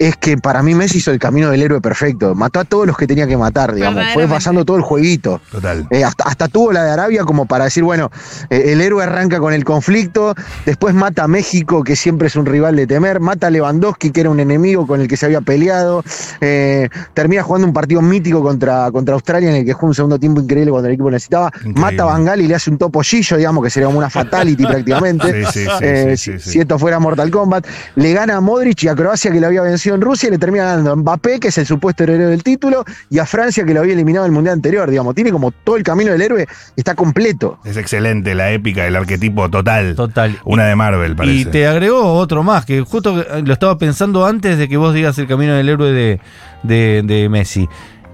es 0.00 0.16
que 0.16 0.38
para 0.38 0.62
mí 0.62 0.74
Messi 0.74 0.96
hizo 0.98 1.10
el 1.10 1.18
camino 1.18 1.50
del 1.50 1.60
héroe 1.62 1.80
perfecto. 1.82 2.34
Mató 2.34 2.58
a 2.58 2.64
todos 2.64 2.86
los 2.86 2.96
que 2.96 3.06
tenía 3.06 3.26
que 3.26 3.36
matar, 3.36 3.74
digamos. 3.74 4.02
Fue 4.14 4.26
pasando 4.26 4.64
todo 4.64 4.78
el 4.78 4.82
jueguito. 4.82 5.42
Total. 5.52 5.86
Eh, 5.90 6.02
hasta, 6.02 6.24
hasta 6.24 6.48
tuvo 6.48 6.72
la 6.72 6.84
de 6.84 6.90
Arabia 6.90 7.24
como 7.24 7.44
para 7.44 7.64
decir, 7.64 7.84
bueno, 7.84 8.10
eh, 8.48 8.72
el 8.72 8.80
héroe 8.80 9.02
arranca 9.04 9.38
con 9.40 9.52
el 9.52 9.62
conflicto, 9.62 10.34
después 10.64 10.94
mata 10.94 11.24
a 11.24 11.28
México, 11.28 11.84
que 11.84 11.96
siempre 11.96 12.28
es 12.28 12.36
un 12.36 12.46
rival 12.46 12.76
de 12.76 12.86
temer, 12.86 13.20
mata 13.20 13.48
a 13.48 13.50
Lewandowski, 13.50 14.10
que 14.10 14.22
era 14.22 14.30
un 14.30 14.40
enemigo 14.40 14.86
con 14.86 15.02
el 15.02 15.06
que 15.06 15.18
se 15.18 15.26
había 15.26 15.42
peleado, 15.42 16.02
eh, 16.40 16.88
termina 17.12 17.42
jugando 17.42 17.66
un 17.66 17.74
partido 17.74 18.00
mítico 18.00 18.42
contra, 18.42 18.90
contra 18.90 19.12
Australia 19.14 19.50
en 19.50 19.56
el 19.56 19.64
que 19.66 19.74
jugó 19.74 19.88
un 19.88 19.94
segundo 19.94 20.18
tiempo 20.18 20.40
increíble 20.40 20.70
cuando 20.70 20.88
el 20.88 20.94
equipo 20.94 21.10
necesitaba, 21.10 21.50
Increíble. 21.56 21.80
mata 21.80 22.02
a 22.04 22.06
Bangal 22.06 22.40
y 22.40 22.46
le 22.46 22.54
hace 22.54 22.70
un 22.70 22.78
topollillo, 22.78 23.36
digamos, 23.36 23.62
que 23.62 23.68
sería 23.68 23.86
como 23.88 23.98
una 23.98 24.08
fatality 24.08 24.64
prácticamente. 24.66 25.44
Sí, 25.44 25.60
sí, 25.60 25.66
sí, 25.66 25.70
Eh, 25.82 26.16
sí, 26.16 26.32
sí, 26.32 26.38
si- 26.38 26.44
sí. 26.44 26.50
Si 26.52 26.58
esto 26.60 26.78
fuera 26.78 26.98
Mortal 26.98 27.30
Kombat, 27.30 27.66
le 27.96 28.12
gana 28.14 28.36
a 28.36 28.40
Modric 28.40 28.82
y 28.84 28.88
a 28.88 28.94
Croacia 28.94 29.30
que 29.30 29.40
lo 29.40 29.46
había 29.46 29.60
vencido 29.62 29.89
en 29.94 30.00
Rusia 30.00 30.28
y 30.28 30.30
le 30.32 30.38
termina 30.38 30.64
ganando 30.64 30.92
a 30.92 30.96
Mbappé, 30.96 31.40
que 31.40 31.48
es 31.48 31.58
el 31.58 31.66
supuesto 31.66 32.02
heredero 32.04 32.30
del 32.30 32.42
título, 32.42 32.84
y 33.08 33.18
a 33.18 33.26
Francia 33.26 33.64
que 33.64 33.74
lo 33.74 33.80
había 33.80 33.94
eliminado 33.94 34.26
en 34.26 34.30
el 34.30 34.34
Mundial 34.34 34.54
anterior. 34.54 34.90
Digamos, 34.90 35.14
tiene 35.14 35.30
como 35.32 35.50
todo 35.50 35.76
el 35.76 35.82
camino 35.82 36.12
del 36.12 36.22
héroe, 36.22 36.46
está 36.76 36.94
completo. 36.94 37.58
Es 37.64 37.76
excelente 37.76 38.34
la 38.34 38.50
épica, 38.52 38.86
el 38.86 38.96
arquetipo 38.96 39.48
total. 39.50 39.94
Total. 39.94 40.38
Una 40.44 40.64
de 40.66 40.76
Marvel, 40.76 41.16
parece. 41.16 41.34
Y 41.36 41.44
te 41.44 41.66
agregó 41.66 42.14
otro 42.14 42.42
más, 42.42 42.64
que 42.64 42.80
justo 42.82 43.24
lo 43.44 43.52
estaba 43.52 43.78
pensando 43.78 44.26
antes 44.26 44.58
de 44.58 44.68
que 44.68 44.76
vos 44.76 44.94
digas 44.94 45.18
el 45.18 45.26
camino 45.26 45.54
del 45.54 45.68
héroe 45.68 45.92
de, 45.92 46.20
de- 46.62 47.02
de 47.04 47.28
Messi. 47.28 47.68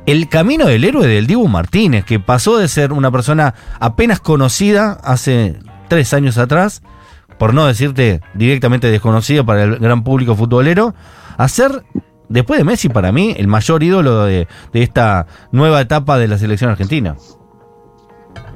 El 0.06 0.28
camino 0.28 0.66
del 0.66 0.84
héroe 0.84 1.06
del 1.08 1.26
Dibu 1.26 1.48
Martínez, 1.48 2.04
que 2.04 2.20
pasó 2.20 2.58
de 2.58 2.68
ser 2.68 2.92
una 2.92 3.10
persona 3.10 3.54
apenas 3.80 4.20
conocida 4.20 4.92
hace 5.02 5.56
tres 5.88 6.14
años 6.14 6.38
atrás, 6.38 6.82
por 7.38 7.54
no 7.54 7.66
decirte 7.66 8.20
directamente 8.34 8.90
desconocida 8.90 9.44
para 9.44 9.64
el 9.64 9.76
gran 9.76 10.04
público 10.04 10.36
futbolero, 10.36 10.94
a 11.36 11.48
ser, 11.48 11.84
después 12.28 12.58
de 12.58 12.64
Messi, 12.64 12.88
para 12.88 13.12
mí, 13.12 13.34
el 13.36 13.48
mayor 13.48 13.82
ídolo 13.82 14.24
de, 14.24 14.48
de 14.72 14.82
esta 14.82 15.26
nueva 15.52 15.80
etapa 15.80 16.18
de 16.18 16.28
la 16.28 16.38
selección 16.38 16.70
argentina. 16.70 17.16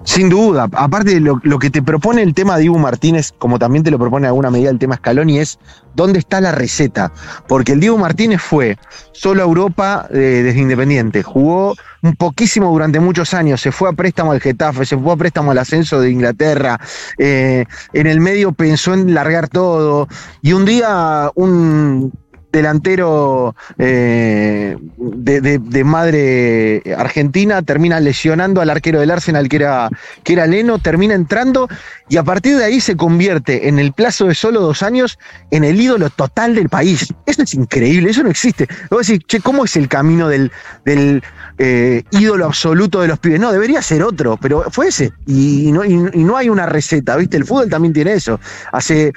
Sin 0.02 0.30
duda. 0.30 0.68
Aparte, 0.72 1.20
lo, 1.20 1.40
lo 1.42 1.58
que 1.58 1.70
te 1.70 1.82
propone 1.82 2.22
el 2.22 2.34
tema 2.34 2.56
Dibu 2.56 2.78
Martínez, 2.78 3.32
como 3.38 3.58
también 3.58 3.84
te 3.84 3.90
lo 3.90 3.98
propone 3.98 4.26
en 4.26 4.28
alguna 4.28 4.50
medida 4.50 4.70
el 4.70 4.78
tema 4.78 4.96
Scaloni, 4.96 5.38
es 5.38 5.58
dónde 5.94 6.18
está 6.18 6.40
la 6.40 6.52
receta. 6.52 7.12
Porque 7.46 7.72
el 7.72 7.80
Dibu 7.80 7.98
Martínez 7.98 8.40
fue 8.40 8.78
solo 9.12 9.42
a 9.42 9.44
Europa 9.44 10.08
eh, 10.10 10.42
desde 10.44 10.60
Independiente. 10.60 11.22
Jugó 11.22 11.74
un 12.02 12.16
poquísimo 12.16 12.70
durante 12.72 12.98
muchos 12.98 13.34
años. 13.34 13.60
Se 13.60 13.72
fue 13.72 13.90
a 13.90 13.92
préstamo 13.92 14.32
al 14.32 14.40
Getafe, 14.40 14.86
se 14.86 14.96
fue 14.96 15.12
a 15.12 15.16
préstamo 15.16 15.50
al 15.50 15.58
ascenso 15.58 16.00
de 16.00 16.10
Inglaterra. 16.10 16.80
eh, 17.18 17.66
en 17.92 18.06
el 18.06 18.20
medio 18.20 18.52
pensó 18.52 18.94
en 18.94 19.12
largar 19.12 19.48
todo. 19.48 20.08
Y 20.40 20.54
un 20.54 20.64
día, 20.64 21.30
un 21.34 22.10
delantero 22.52 23.54
eh, 23.78 24.76
de, 24.96 25.40
de- 25.40 25.58
de 25.58 25.84
madre 25.84 26.82
argentina 26.96 27.62
termina 27.62 28.00
lesionando 28.00 28.60
al 28.60 28.70
arquero 28.70 29.00
del 29.00 29.10
Arsenal 29.10 29.48
que 29.48 29.56
era, 29.56 29.88
que 30.24 30.32
era 30.32 30.46
Leno, 30.46 30.78
termina 30.78 31.14
entrando 31.14 31.68
y 32.08 32.16
a 32.16 32.24
partir 32.24 32.56
de 32.56 32.64
ahí 32.64 32.80
se 32.80 32.96
convierte 32.96 33.68
en 33.68 33.78
el 33.78 33.92
plazo 33.92 34.26
de 34.26 34.34
solo 34.34 34.60
dos 34.60 34.82
años 34.82 35.18
en 35.50 35.64
el 35.64 35.80
ídolo 35.80 36.10
total 36.10 36.54
del 36.54 36.68
país. 36.68 37.12
Eso 37.26 37.42
es 37.42 37.54
increíble, 37.54 38.10
eso 38.10 38.22
no 38.22 38.30
existe. 38.30 38.66
Vos 38.90 39.06
decís, 39.06 39.24
che, 39.26 39.40
¿cómo 39.40 39.64
es 39.64 39.76
el 39.76 39.88
camino 39.88 40.28
del, 40.28 40.50
del 40.84 41.22
eh, 41.58 42.02
ídolo 42.10 42.46
absoluto 42.46 43.00
de 43.00 43.08
los 43.08 43.18
pibes? 43.20 43.38
No, 43.38 43.52
debería 43.52 43.80
ser 43.80 44.02
otro, 44.02 44.36
pero 44.40 44.64
fue 44.70 44.88
ese. 44.88 45.12
Y, 45.26 45.70
no, 45.70 45.84
y 45.84 45.94
no 45.96 46.36
hay 46.36 46.48
una 46.48 46.66
receta, 46.66 47.16
¿viste? 47.16 47.36
El 47.36 47.44
fútbol 47.44 47.68
también 47.70 47.92
tiene 47.94 48.12
eso. 48.14 48.40
Hace 48.72 49.12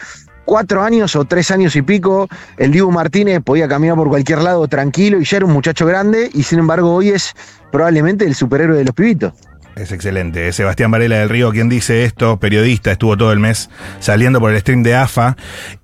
cuatro 0.46 0.84
años 0.84 1.16
o 1.16 1.26
tres 1.26 1.52
años 1.52 1.76
y 1.76 1.82
pico, 1.82 2.28
el 2.58 2.72
Dibu 2.72 2.92
Martínez 2.92 3.42
podía 3.44 3.68
caminar 3.68 3.96
por 3.96 4.10
cualquier 4.10 4.40
lado 4.40 4.68
tranquilo 4.68 5.20
y 5.20 5.26
ya 5.26 5.38
era 5.38 5.46
un 5.46 5.54
muchacho 5.54 5.86
grande 5.86 6.30
y 6.34 6.44
sin 6.44 6.60
embargo 6.60 6.94
hoy 6.94 7.10
es 7.10 7.34
probablemente 7.72 8.26
el 8.26 8.36
superhéroe 8.36 8.78
de 8.78 8.84
los 8.86 8.94
pibitos. 8.94 9.34
Es 9.76 9.92
excelente. 9.92 10.54
Sebastián 10.54 10.92
Varela 10.92 11.18
del 11.18 11.30
Río 11.30 11.50
quien 11.52 11.68
dice 11.68 12.06
esto, 12.06 12.38
periodista, 12.40 12.92
estuvo 12.92 13.18
todo 13.18 13.32
el 13.32 13.40
mes 13.40 13.72
saliendo 14.00 14.40
por 14.40 14.52
el 14.52 14.60
stream 14.60 14.84
de 14.84 14.94
AFA 14.96 15.36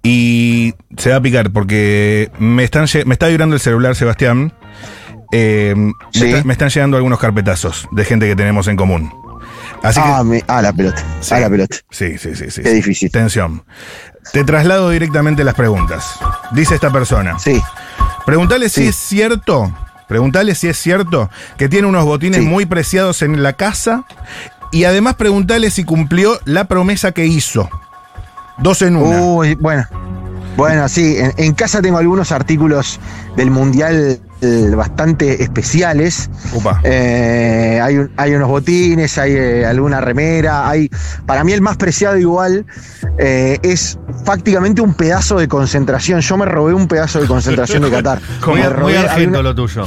y 0.04 0.76
se 0.98 1.10
va 1.10 1.16
a 1.16 1.22
picar 1.22 1.50
porque 1.52 2.30
me, 2.38 2.64
están, 2.64 2.86
me 3.06 3.14
está 3.14 3.28
vibrando 3.28 3.56
el 3.56 3.60
celular, 3.62 3.96
Sebastián. 3.96 4.54
Eh, 5.32 5.74
me, 5.76 5.92
Sí. 6.12 6.26
está- 6.28 6.44
me 6.44 6.54
están 6.54 6.70
llegando 6.70 6.98
algunos 6.98 7.20
carpetazos 7.20 7.88
de 7.92 8.06
gente 8.06 8.28
que 8.28 8.36
tenemos 8.36 8.68
en 8.68 8.76
común. 8.76 9.12
Así 9.82 10.00
ah, 10.04 10.20
que. 10.24 10.30
me- 10.30 10.44
ah, 10.48 10.62
la 10.62 10.74
pelota. 10.74 11.02
Sí. 11.22 11.34
Ah, 11.34 11.40
la 11.40 11.50
pelota. 11.50 11.78
Sí, 11.90 12.18
sí, 12.18 12.36
sí, 12.36 12.52
sí. 12.52 12.62
Qué 12.62 12.70
sí. 12.70 12.76
difícil. 12.76 13.12
Tensión. 13.12 13.64
Te 14.34 14.44
traslado 14.44 14.90
directamente 14.90 15.44
las 15.44 15.56
preguntas. 15.56 16.06
Dice 16.52 16.76
esta 16.76 16.92
persona. 16.92 17.40
Sí. 17.40 17.62
Preguntale 18.26 18.70
si 18.70 18.88
es 18.88 18.96
cierto, 18.96 19.72
preguntale 20.08 20.54
si 20.56 20.68
es 20.68 20.78
cierto 20.78 21.30
que 21.58 21.68
tiene 21.70 21.88
unos 21.88 22.06
botines 22.06 22.42
Sí. 22.42 22.46
muy 22.46 22.66
preciados 22.66 23.22
en 23.22 23.42
la 23.42 23.54
casa 23.54 24.04
y 24.72 24.84
además 24.84 25.16
preguntale 25.16 25.72
si 25.72 25.84
cumplió 25.84 26.40
la 26.46 26.66
promesa 26.66 27.12
que 27.12 27.26
hizo. 27.26 27.68
Dos 28.60 28.82
en 28.84 28.98
una. 28.98 29.22
Uy, 29.22 29.56
bueno. 29.56 29.86
Bueno, 30.58 30.90
sí, 30.90 31.16
en, 31.18 31.34
en 31.38 31.54
casa 31.54 31.82
tengo 31.82 31.98
algunos 31.98 32.32
artículos 32.32 33.00
del 33.38 33.50
Mundial 33.50 34.20
bastante 34.76 35.44
especiales. 35.44 36.30
Upa. 36.54 36.80
Eh, 36.84 37.80
hay, 37.84 37.98
un- 37.98 38.12
hay 38.18 38.34
unos 38.36 38.48
botines, 38.50 39.18
hay 39.18 39.34
eh, 39.36 39.66
alguna 39.66 40.00
remera, 40.02 40.70
hay. 40.70 40.90
Para 41.26 41.44
mí 41.44 41.52
el 41.54 41.62
más 41.62 41.78
preciado 41.78 42.18
igual 42.18 42.66
eh, 43.18 43.60
es 43.64 43.98
prácticamente 44.26 44.82
un 44.82 44.94
pedazo 44.94 45.38
de 45.40 45.48
concentración. 45.48 46.22
Yo 46.22 46.38
me 46.38 46.46
robé 46.46 46.74
un 46.74 46.88
pedazo 46.88 47.20
de 47.20 47.28
concentración 47.28 47.82
de 47.84 47.92
Qatar. 47.92 48.20
Muy, 48.48 48.60
Me 48.62 48.70
robé- 48.70 48.98
argento 48.98 49.40
una- 49.40 49.50
lo 49.50 49.56
tuyo. 49.56 49.86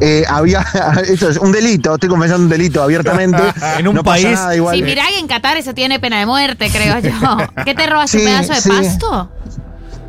eh, 0.00 0.24
había, 0.28 0.60
esto 1.08 1.28
es 1.30 1.36
un 1.36 1.52
delito, 1.52 1.94
estoy 1.94 2.08
confesando 2.08 2.44
un 2.44 2.48
delito 2.50 2.82
abiertamente. 2.82 3.42
En 3.78 3.88
un 3.88 3.94
No 3.96 4.02
país- 4.04 4.24
nada, 4.24 4.54
igual. 4.56 4.76
Sí, 4.76 4.82
mirá 4.82 5.04
que 5.08 5.18
en 5.18 5.26
Qatar 5.26 5.56
eso 5.56 5.72
tiene 5.74 5.98
pena 6.00 6.18
de 6.18 6.26
muerte, 6.26 6.68
creo 6.70 6.98
yo. 7.00 7.10
¿Qué 7.64 7.74
te 7.74 7.86
robas 7.86 8.12
un 8.14 8.20
Sí, 8.20 8.26
pedazo 8.26 8.52
de 8.54 8.60
sí. 8.60 8.68
pasto? 8.68 9.30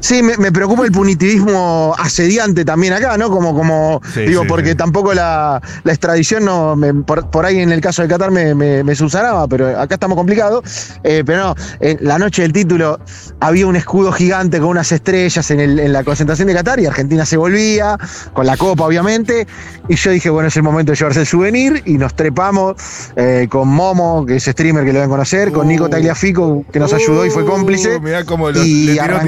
Sí, 0.01 0.21
me, 0.23 0.35
me 0.37 0.51
preocupa 0.51 0.83
el 0.83 0.91
punitivismo 0.91 1.95
asediante 1.97 2.65
también 2.65 2.93
acá, 2.93 3.17
¿no? 3.17 3.29
Como, 3.29 3.53
como 3.55 4.01
Sí, 4.13 4.21
digo, 4.21 4.41
sí, 4.41 4.47
porque 4.47 4.71
sí. 4.71 4.75
tampoco 4.75 5.13
la, 5.13 5.61
la 5.83 5.91
extradición 5.93 6.43
no, 6.43 6.75
me- 6.75 6.93
por, 6.93 7.29
por 7.29 7.45
ahí 7.45 7.59
en 7.59 7.71
el 7.71 7.79
caso 7.81 8.01
de 8.01 8.07
Qatar 8.07 8.31
me, 8.31 8.53
me, 8.55 8.83
me 8.83 8.95
subsanaba, 8.95 9.47
pero 9.47 9.79
acá 9.79 9.95
estamos 9.95 10.17
complicados. 10.17 10.63
Eh, 11.03 11.23
pero 11.25 11.43
no, 11.43 11.55
en 11.79 11.99
la 12.01 12.17
noche 12.17 12.41
del 12.41 12.51
título 12.51 12.99
había 13.39 13.67
un 13.67 13.75
escudo 13.75 14.11
gigante 14.11 14.59
con 14.59 14.69
unas 14.69 14.91
estrellas 14.91 15.49
en, 15.51 15.59
el- 15.59 15.79
en 15.79 15.93
la 15.93 16.03
concentración 16.03 16.47
de 16.47 16.55
Qatar 16.55 16.79
y 16.79 16.85
Argentina 16.87 17.25
se 17.25 17.37
volvía, 17.37 17.97
con 18.33 18.45
la 18.45 18.57
copa 18.57 18.83
obviamente. 18.85 19.45
Y 19.87 19.95
yo 19.95 20.11
dije, 20.11 20.29
bueno, 20.29 20.47
es 20.47 20.55
el 20.57 20.63
momento 20.63 20.91
de 20.93 20.97
llevarse 20.97 21.19
el 21.21 21.25
souvenir 21.27 21.83
y 21.85 21.97
nos 21.99 22.15
trepamos 22.15 22.75
eh, 23.15 23.47
con 23.49 23.67
Momo, 23.67 24.25
que 24.25 24.37
es 24.37 24.43
streamer 24.45 24.83
que 24.83 24.89
lo 24.93 24.99
deben 24.99 25.09
conocer, 25.09 25.51
con 25.51 25.67
Nico 25.67 25.85
Uh. 25.85 25.89
Tagliafico, 25.89 26.65
que 26.71 26.79
nos 26.79 26.91
ayudó 26.93 27.25
y 27.25 27.29
fue 27.29 27.45
cómplice 27.45 27.97
Uh, 27.97 28.01
mirá 28.01 28.23
cómo 28.25 28.49
y 28.51 28.87
tierra. 28.93 29.21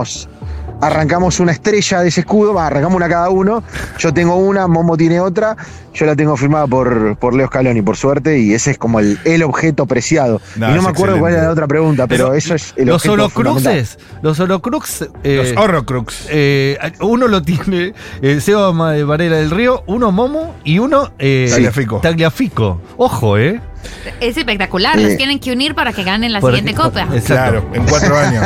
Arrancamos 0.00 0.28
arrancamos 0.78 1.40
una 1.40 1.52
estrella 1.52 2.00
de 2.00 2.08
ese 2.08 2.20
escudo, 2.20 2.58
arrancamos 2.58 2.96
una 2.96 3.08
cada 3.08 3.30
uno. 3.30 3.62
Yo 3.98 4.12
tengo 4.12 4.36
una, 4.36 4.66
Momo 4.66 4.96
tiene 4.96 5.20
otra. 5.20 5.56
Yo 5.94 6.04
la 6.04 6.14
tengo 6.14 6.36
firmada 6.36 6.66
por, 6.66 7.16
por 7.16 7.34
Leo 7.34 7.46
Scaloni, 7.46 7.80
por 7.80 7.96
suerte, 7.96 8.38
y 8.38 8.52
ese 8.52 8.72
es 8.72 8.78
como 8.78 9.00
el, 9.00 9.18
el 9.24 9.42
objeto 9.42 9.86
preciado. 9.86 10.42
No, 10.56 10.70
y 10.70 10.74
no 10.74 10.82
me 10.82 10.90
acuerdo 10.90 11.18
cuál 11.18 11.32
excelente. 11.32 11.36
era 11.38 11.42
la 11.44 11.52
otra 11.52 11.66
pregunta, 11.66 12.06
pero 12.06 12.34
eso 12.34 12.54
es 12.54 12.74
el 12.76 12.88
Los 12.88 12.96
objeto 13.06 13.14
holocruxes, 13.14 13.98
los 14.20 14.38
holocrux, 14.38 15.08
eh, 15.24 15.36
Los 15.54 15.64
Horrocrux. 15.64 16.26
eh, 16.28 16.76
uno 17.00 17.28
lo 17.28 17.40
tiene 17.40 17.94
eh, 18.20 18.40
Seba 18.42 18.72
Varela 18.72 19.36
del 19.36 19.50
Río, 19.50 19.82
uno 19.86 20.12
Momo 20.12 20.54
y 20.64 20.78
uno 20.78 21.12
eh, 21.18 21.48
Tagliafico. 21.50 22.00
Tagliafico. 22.00 22.82
Ojo, 22.98 23.38
¿eh? 23.38 23.62
Es 24.20 24.36
espectacular, 24.36 24.98
los 24.98 25.16
tienen 25.16 25.38
que 25.38 25.52
unir 25.52 25.74
para 25.74 25.92
que 25.92 26.04
ganen 26.04 26.32
la 26.32 26.40
siguiente 26.40 26.74
copa. 26.74 27.02
Exacto. 27.02 27.26
Claro, 27.26 27.70
en 27.72 27.84
cuatro 27.84 28.16
años. 28.18 28.44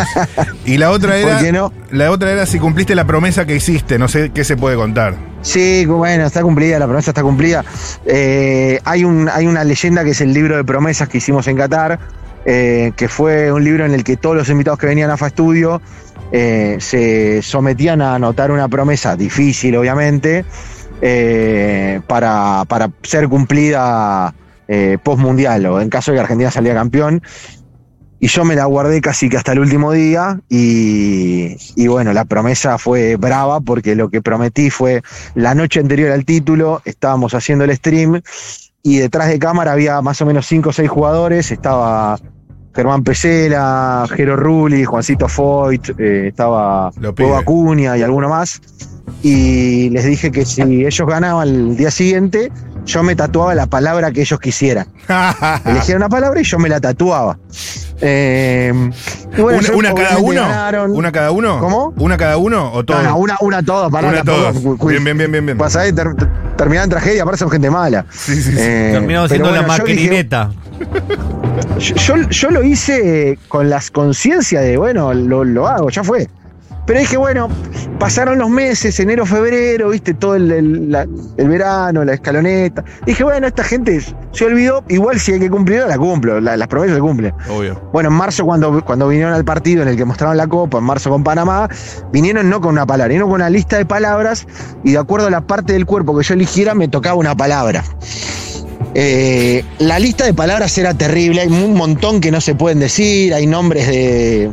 Y 0.64 0.78
la 0.78 0.90
otra 0.90 1.16
era. 1.16 1.37
¿Por 1.37 1.44
qué 1.44 1.52
no? 1.52 1.73
La 1.90 2.11
otra 2.11 2.32
era 2.32 2.47
si 2.47 2.59
cumpliste 2.59 2.94
la 2.94 3.06
promesa 3.06 3.44
que 3.44 3.56
hiciste. 3.56 3.99
No 3.99 4.09
sé 4.09 4.30
qué 4.32 4.44
se 4.44 4.56
puede 4.56 4.76
contar. 4.76 5.14
Sí, 5.42 5.87
bueno, 5.87 6.26
está 6.26 6.42
cumplida, 6.42 6.78
la 6.78 6.87
promesa 6.87 7.11
está 7.11 7.23
cumplida. 7.23 7.64
Eh, 8.04 8.78
hay, 8.85 9.04
un, 9.04 9.28
hay 9.28 9.47
una 9.47 9.64
leyenda 9.64 10.04
que 10.04 10.11
es 10.11 10.20
el 10.20 10.32
libro 10.32 10.56
de 10.56 10.64
promesas 10.64 11.09
que 11.09 11.18
hicimos 11.18 11.49
en 11.49 11.56
Qatar, 11.56 11.99
eh, 12.44 12.92
que 12.97 13.09
fue 13.09 13.50
un 13.52 13.64
libro 13.64 13.85
en 13.87 13.94
el 13.94 14.04
que 14.04 14.16
todos 14.16 14.37
los 14.37 14.49
invitados 14.49 14.78
que 14.78 14.87
venían 14.87 15.11
a 15.11 15.16
FA 15.16 15.30
Studio 15.30 15.80
eh, 16.32 16.76
se 16.78 17.42
sometían 17.42 18.02
a 18.02 18.14
anotar 18.14 18.50
una 18.50 18.68
promesa, 18.68 19.16
difícil 19.16 19.76
obviamente, 19.76 20.44
eh, 21.02 22.00
para, 22.06 22.64
para 22.68 22.90
ser 23.02 23.28
cumplida 23.28 24.32
eh, 24.73 24.99
post 25.03 25.21
mundial 25.21 25.67
o 25.67 25.81
en 25.81 25.91
caso 25.91 26.12
de 26.12 26.17
que 26.17 26.21
Argentina 26.21 26.50
salía 26.50 26.75
campeón. 26.75 27.23
Y 28.21 28.29
yo 28.29 28.45
me 28.45 28.55
la 28.55 28.67
guardé 28.67 29.00
casi 29.00 29.29
que 29.29 29.37
hasta 29.37 29.53
el 29.53 29.59
último 29.61 29.93
día 29.93 30.39
y, 30.49 31.57
y 31.75 31.87
bueno, 31.89 32.12
la 32.12 32.27
promesa 32.27 32.79
fue 32.79 33.17
brava 33.17 33.61
porque 33.61 33.97
lo 33.97 34.11
que 34.11 34.23
prometí 34.23 34.71
fue 34.71 35.03
la 35.35 35.55
noche 35.55 35.81
anterior 35.81 36.12
al 36.12 36.25
título, 36.25 36.83
estábamos 36.85 37.35
haciendo 37.35 37.65
el 37.65 37.75
stream 37.75 38.21
y 38.83 38.99
detrás 38.99 39.29
de 39.29 39.39
cámara 39.39 39.73
había 39.73 40.03
más 40.03 40.21
o 40.21 40.27
menos 40.27 40.47
5 40.47 40.69
o 40.69 40.73
6 40.73 40.89
jugadores, 40.89 41.50
estaba 41.50 42.19
Germán 42.75 43.03
Pesela, 43.03 44.07
Jero 44.15 44.37
Rulli, 44.37 44.85
Juancito 44.85 45.29
Foyt, 45.29 45.91
eh, 45.99 46.29
estaba 46.29 46.91
Hugo. 46.91 47.37
Acuña 47.37 47.97
y 47.97 48.03
alguno 48.03 48.29
más. 48.29 48.61
Y 49.23 49.91
les 49.91 50.05
dije 50.05 50.31
que 50.31 50.45
si 50.45 50.62
ellos 50.62 51.07
ganaban 51.07 51.49
el 51.49 51.77
día 51.77 51.91
siguiente, 51.91 52.50
yo 52.87 53.03
me 53.03 53.15
tatuaba 53.17 53.55
la 53.55 53.67
palabra 53.67 54.12
que 54.12 54.23
ellos 54.23 54.39
quisieran. 54.39 54.87
Elegían 55.67 55.99
una 55.99 56.09
palabra 56.09 56.41
y 56.41 56.45
yo 56.45 56.59
me 56.59 56.69
la 56.69 56.81
tatuaba. 56.81 57.39
Eh, 58.00 58.73
bueno, 59.37 59.61
¿Una, 59.75 59.95
cada 59.95 60.19
uno? 60.19 60.41
ganaron. 60.41 60.91
¿Una 60.93 61.12
cada 61.12 61.31
uno? 61.33 61.59
¿Cómo? 61.61 61.93
¿Una 61.99 62.17
cada 62.17 62.39
uno 62.39 62.73
o 62.73 62.85
todo? 62.85 63.03
No, 63.03 63.11
no, 63.11 63.17
una, 63.19 63.37
una 63.41 63.62
todo, 63.62 63.91
pará, 63.91 64.09
Una 64.09 64.25
todos. 64.25 64.62
Bien, 64.87 65.05
bien, 65.05 65.19
bien, 65.19 65.31
bien, 65.31 65.47
bien. 65.47 65.59
Pasá 65.59 65.83
de 66.61 66.64
ter- 66.64 66.64
terminar 66.64 66.85
en 66.85 66.90
tragedia, 66.90 67.23
aparte 67.23 67.38
son 67.38 67.50
gente 67.50 67.71
mala. 67.71 68.05
Sí, 68.11 68.35
sí, 68.37 68.43
sí. 68.52 68.57
Eh, 68.59 68.90
Terminamos 68.93 69.31
siendo 69.31 69.50
la 69.50 69.62
bueno, 69.62 69.69
maquineta. 69.79 70.50
Yo, 71.79 72.17
yo- 72.17 72.29
yo 72.29 72.50
lo 72.50 72.62
hice 72.62 73.38
con 73.49 73.71
la 73.71 73.81
conciencia 73.93 74.61
de, 74.61 74.76
bueno, 74.76 75.12
lo, 75.14 75.45
lo 75.45 75.67
hago, 75.69 75.90
ya 75.90 76.05
fue. 76.05 76.29
Pero 76.87 77.00
dije, 77.00 77.17
bueno, 77.17 77.49
pasaron 78.00 78.38
los 78.38 78.50
meses, 78.50 78.99
enero, 78.99 79.25
febrero, 79.26 79.90
viste, 79.90 80.14
todo 80.14 80.35
el, 80.35 80.50
el- 80.50 80.90
la- 80.90 81.07
el 81.37 81.49
verano, 81.49 82.04
la 82.04 82.14
escaloneta. 82.14 82.83
Dije, 83.07 83.23
bueno, 83.23 83.47
esta 83.47 83.62
gente 83.62 84.00
se 84.33 84.45
olvidó, 84.45 84.83
igual 84.88 85.21
si 85.21 85.35
hay 85.35 85.38
que 85.40 85.50
cumplirla, 85.50 85.87
la 85.87 85.99
cumplo, 85.99 86.40
la- 86.40 86.57
las 86.57 86.66
promesas 86.66 86.97
se 86.97 87.00
cumplen. 87.02 87.33
Obvio. 87.49 87.80
Bueno, 87.92 88.09
en 88.09 88.14
marzo, 88.16 88.45
cuando, 88.45 88.83
cuando 88.85 89.07
vinieron 89.07 89.35
al 89.35 89.45
partido 89.45 89.83
en 89.83 89.88
el 89.88 89.97
que 89.97 90.04
mostraron 90.04 90.37
la 90.37 90.49
copa, 90.49 90.78
en 90.78 90.85
marzo 90.85 91.11
con 91.11 91.23
Panamá, 91.23 91.69
vinieron 92.11 92.49
no 92.50 92.61
con 92.61 92.71
una 92.73 92.87
palabra, 92.87 93.09
vinieron 93.09 93.28
con 93.28 93.37
una 93.37 93.50
lista 93.50 93.76
de 93.76 93.85
palabras 93.85 94.47
y 94.83 94.92
de 94.92 94.99
acuerdo 94.99 95.26
a 95.28 95.30
la 95.30 95.42
parte 95.42 95.75
del 95.75 95.85
cuerpo 95.87 96.16
que 96.16 96.25
yo 96.25 96.35
eligiera, 96.35 96.75
me 96.75 96.88
tocaba 96.88 97.14
una 97.16 97.37
palabra. 97.37 97.85
Eh, 98.94 99.64
la 99.78 99.99
lista 99.99 100.25
de 100.25 100.35
palabras 100.35 100.76
era 100.78 100.94
terrible, 100.94 101.42
hay 101.42 101.49
un 101.49 101.75
montón 101.75 102.20
que 102.20 102.30
no 102.30 102.40
se 102.40 102.54
pueden 102.54 102.80
decir, 102.80 103.32
hay 103.35 103.47
nombres 103.47 103.87
de, 103.87 104.50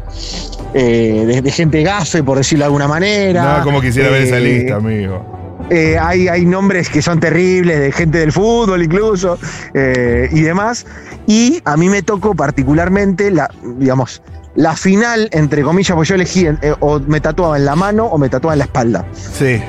eh, 0.74 1.24
de, 1.28 1.42
de 1.42 1.52
gente 1.52 1.82
gafe, 1.84 2.24
por 2.24 2.38
decirlo 2.38 2.64
de 2.64 2.66
alguna 2.68 2.88
manera. 2.88 3.58
No, 3.60 3.64
como 3.64 3.82
quisiera 3.82 4.10
ver 4.10 4.24
esa 4.24 4.38
Eh, 4.38 4.42
lista, 4.42 4.76
amigo. 4.76 5.66
eh, 5.72 5.98
hay, 6.00 6.28
hay 6.28 6.46
nombres 6.46 6.88
que 6.90 7.02
son 7.02 7.20
terribles, 7.20 7.80
de 7.80 7.92
gente 7.92 8.20
del 8.20 8.32
fútbol 8.32 8.84
incluso, 8.84 9.40
eh, 9.74 10.30
y 10.32 10.42
demás. 10.42 10.86
Y 11.26 11.60
a 11.66 11.76
mí 11.76 11.90
me 11.90 12.04
tocó 12.04 12.36
particularmente 12.36 13.32
la, 13.32 13.50
digamos, 13.78 14.22
la 14.56 14.76
final, 14.76 15.30
entre 15.34 15.62
comillas, 15.62 15.96
pues 15.96 16.10
yo 16.10 16.16
elegí 16.16 16.46
eh, 16.48 16.74
o 16.80 17.00
me 17.00 17.20
tatuaba 17.22 17.58
en 17.58 17.66
la 17.66 17.76
mano 17.76 18.06
o 18.06 18.18
me 18.18 18.30
tatuaba 18.30 18.54
en 18.54 18.60
la 18.60 18.66
espalda. 18.66 19.06
Sí. 19.14 19.60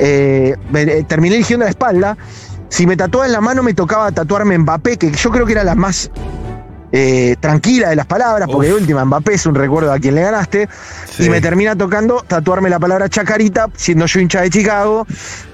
Me- 0.70 1.02
terminé 1.04 1.36
eligiendo 1.36 1.64
la 1.64 1.70
espalda. 1.70 2.16
Si 2.68 2.86
me 2.86 2.96
tatuaba 2.96 3.26
en 3.26 3.32
la 3.32 3.40
mano, 3.40 3.62
me 3.62 3.74
tocaba 3.74 4.10
tatuarme 4.12 4.58
Mbappé, 4.58 4.96
que 4.98 5.10
yo 5.12 5.30
creo 5.30 5.46
que 5.46 5.52
era 5.52 5.64
la 5.64 5.74
más 5.74 6.10
eh, 6.92 7.36
tranquila 7.40 7.90
de 7.90 7.96
las 7.96 8.06
palabras, 8.06 8.48
porque 8.50 8.68
de 8.68 8.74
última 8.74 9.04
Mbappé 9.04 9.34
es 9.34 9.46
un 9.46 9.54
recuerdo 9.54 9.92
a 9.92 9.98
quien 9.98 10.14
le 10.14 10.22
ganaste. 10.22 10.68
Sí. 11.10 11.24
Y 11.24 11.30
me 11.30 11.40
termina 11.40 11.76
tocando 11.76 12.24
tatuarme 12.26 12.70
la 12.70 12.78
palabra 12.78 13.08
Chacarita, 13.08 13.68
siendo 13.74 14.06
yo 14.06 14.20
hincha 14.20 14.42
de 14.42 14.50
Chicago, 14.50 15.06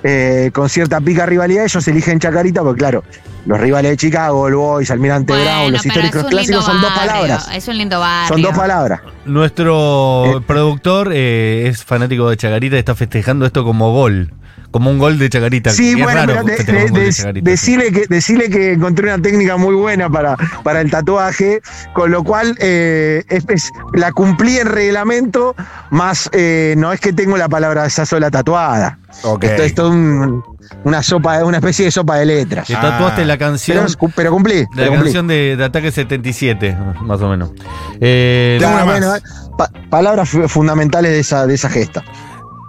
eh, 0.02 0.50
con 0.52 0.68
cierta 0.68 1.00
pica 1.00 1.24
rivalidad. 1.26 1.64
Ellos 1.64 1.86
eligen 1.88 2.18
Chacarita, 2.20 2.62
porque 2.62 2.78
claro, 2.78 3.04
los 3.46 3.60
rivales 3.60 3.92
de 3.92 3.96
Chicago, 3.96 4.48
el 4.48 4.54
Boys, 4.54 4.90
Almirante 4.90 5.32
Brown, 5.32 5.72
los 5.72 5.82
pero 5.82 5.94
históricos 5.94 6.30
clásicos 6.30 6.64
son 6.64 6.80
dos 6.80 6.90
barrio, 6.94 7.10
palabras. 7.12 7.48
Es 7.54 7.68
un 7.68 7.78
lindo 7.78 8.00
barrio. 8.00 8.28
Son 8.28 8.42
dos 8.42 8.56
palabras. 8.56 9.00
Nuestro 9.24 10.38
Eh. 10.38 10.40
productor 10.46 11.10
eh, 11.12 11.66
es 11.68 11.84
fanático 11.84 12.28
de 12.30 12.36
Chacarita 12.36 12.76
y 12.76 12.78
está 12.80 12.94
festejando 12.94 13.46
esto 13.46 13.64
como 13.64 13.92
gol. 13.92 14.32
Como 14.74 14.90
un 14.90 14.98
gol 14.98 15.20
de 15.20 15.30
Chacarita. 15.30 15.70
Sí, 15.70 15.90
Y 15.96 16.00
es 16.00 16.02
bueno, 16.02 16.26
raro 16.26 16.42
pero 16.44 16.56
de- 16.66 16.90
de- 17.32 17.42
decirle, 17.42 17.92
que, 17.92 18.06
decirle 18.08 18.50
que 18.50 18.72
encontré 18.72 19.04
una 19.06 19.22
técnica 19.22 19.56
muy 19.56 19.76
buena 19.76 20.10
para, 20.10 20.34
para 20.64 20.80
el 20.80 20.90
tatuaje, 20.90 21.60
con 21.92 22.10
lo 22.10 22.24
cual 22.24 22.56
eh, 22.58 23.22
es- 23.28 23.44
es- 23.50 23.70
la 23.92 24.10
cumplí 24.10 24.58
en 24.58 24.66
reglamento, 24.66 25.54
más 25.90 26.28
eh, 26.32 26.74
no 26.76 26.92
es 26.92 26.98
que 26.98 27.12
tengo 27.12 27.36
la 27.36 27.48
palabra 27.48 27.86
esa 27.86 28.04
sola 28.04 28.32
tatuada. 28.32 28.98
Ok. 29.22 29.44
Esto 29.44 29.62
es 29.62 29.74
todo 29.76 29.90
un- 29.90 30.42
una 30.82 31.04
sopa, 31.04 31.44
una 31.44 31.58
especie 31.58 31.84
de 31.84 31.92
sopa 31.92 32.16
de 32.16 32.26
letras. 32.26 32.66
Tatuaste 32.66 33.22
Ah. 33.22 33.26
la 33.26 33.38
canción. 33.38 33.86
Pero, 34.00 34.12
pero 34.16 34.30
cumplí. 34.32 34.62
La 34.62 34.66
pero 34.74 34.88
cumplí. 34.88 35.04
canción 35.04 35.28
de, 35.28 35.54
de 35.56 35.64
Ataque 35.64 35.92
77, 35.92 36.76
más 37.02 37.20
o 37.20 37.28
menos. 37.28 37.50
Eh, 38.00 38.56
Tengo 38.58 38.74
una 38.74 38.84
bueno, 38.84 39.12
pa- 39.56 39.70
palabras 39.88 40.28
fu- 40.30 40.48
fundamentales 40.48 41.12
de 41.12 41.20
esa, 41.20 41.46
de 41.46 41.54
esa 41.54 41.70
gesta. 41.70 42.02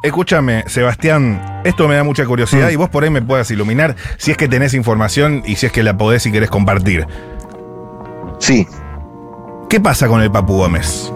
Escúchame, 0.06 0.64
Sebastián, 0.68 1.62
esto 1.64 1.88
me 1.88 1.96
da 1.96 2.04
mucha 2.04 2.26
curiosidad 2.26 2.70
y 2.70 2.76
vos 2.76 2.90
por 2.90 3.04
ahí 3.04 3.10
me 3.10 3.24
puedas 3.24 3.50
iluminar 3.50 3.96
si 4.18 4.30
es 4.30 4.38
que 4.38 4.48
tenés 4.48 4.76
información 4.76 5.42
y 5.48 5.56
si 5.56 5.66
es 5.66 5.72
que 5.72 5.82
la 5.82 5.98
podés 5.98 6.24
y 6.28 6.32
querés 6.32 6.52
compartir. 6.52 7.08
Sí. 8.40 8.68
¿Qué 9.68 9.80
pasa 9.80 10.08
con 10.08 10.22
el 10.22 10.32
Papu 10.32 10.58
Gómez? 10.58 11.12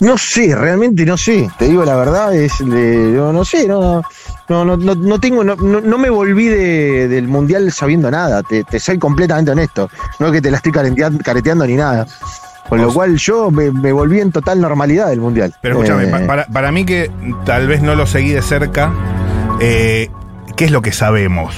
No 0.00 0.16
sé, 0.16 0.54
realmente 0.56 1.04
no 1.04 1.18
sé. 1.18 1.50
Te 1.58 1.66
digo 1.68 1.84
la 1.84 1.96
verdad, 1.96 2.34
es 2.34 2.52
de- 2.60 3.12
no, 3.14 3.30
no 3.30 3.44
sé, 3.44 3.68
no, 3.68 4.00
no, 4.48 4.64
no, 4.64 4.76
no, 4.76 5.20
tengo, 5.20 5.44
no, 5.44 5.54
no, 5.56 5.82
no 5.82 5.98
me 5.98 6.08
volví 6.08 6.46
de- 6.48 7.08
del 7.08 7.28
mundial 7.28 7.70
sabiendo 7.72 8.10
nada. 8.10 8.42
Te, 8.42 8.64
te 8.64 8.80
soy 8.80 8.98
completamente 8.98 9.50
honesto. 9.50 9.90
No 10.18 10.28
es 10.28 10.32
que 10.32 10.40
te 10.40 10.50
la 10.50 10.56
estoy 10.56 10.72
caretea- 10.72 11.10
careteando 11.22 11.66
ni 11.66 11.74
nada. 11.74 12.06
Con 12.78 12.86
lo 12.86 12.92
cual 12.94 13.16
yo 13.16 13.50
me, 13.50 13.70
me 13.70 13.92
volví 13.92 14.20
en 14.20 14.32
total 14.32 14.60
normalidad 14.60 15.08
del 15.08 15.20
mundial. 15.20 15.54
Pero 15.60 15.74
escúchame, 15.74 16.04
Eh, 16.04 16.06
pa- 16.08 16.26
para, 16.26 16.46
para 16.46 16.72
mí 16.72 16.84
que 16.84 17.10
tal 17.44 17.66
vez 17.66 17.82
no 17.82 17.94
lo 17.94 18.06
seguí 18.06 18.30
de 18.30 18.40
cerca, 18.42 18.90
eh, 19.60 20.08
¿qué 20.56 20.64
es 20.64 20.70
lo 20.70 20.80
que 20.80 20.92
sabemos? 20.92 21.54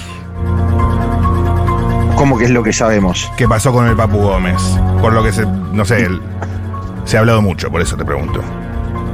¿Cómo 2.16 2.38
que 2.38 2.44
es 2.44 2.50
lo 2.50 2.62
que 2.62 2.72
sabemos? 2.72 3.30
¿Qué 3.36 3.46
pasó 3.48 3.72
con 3.72 3.86
el 3.86 3.96
Papu 3.96 4.18
Gómez? 4.18 4.60
Por 5.00 5.12
lo 5.12 5.22
que 5.22 5.32
se, 5.32 5.44
no 5.46 5.84
sé, 5.84 6.02
el- 6.04 6.20
se 7.04 7.16
ha 7.16 7.20
hablado 7.20 7.42
mucho, 7.42 7.70
por 7.70 7.80
eso 7.80 7.96
te 7.96 8.04
pregunto. 8.04 8.40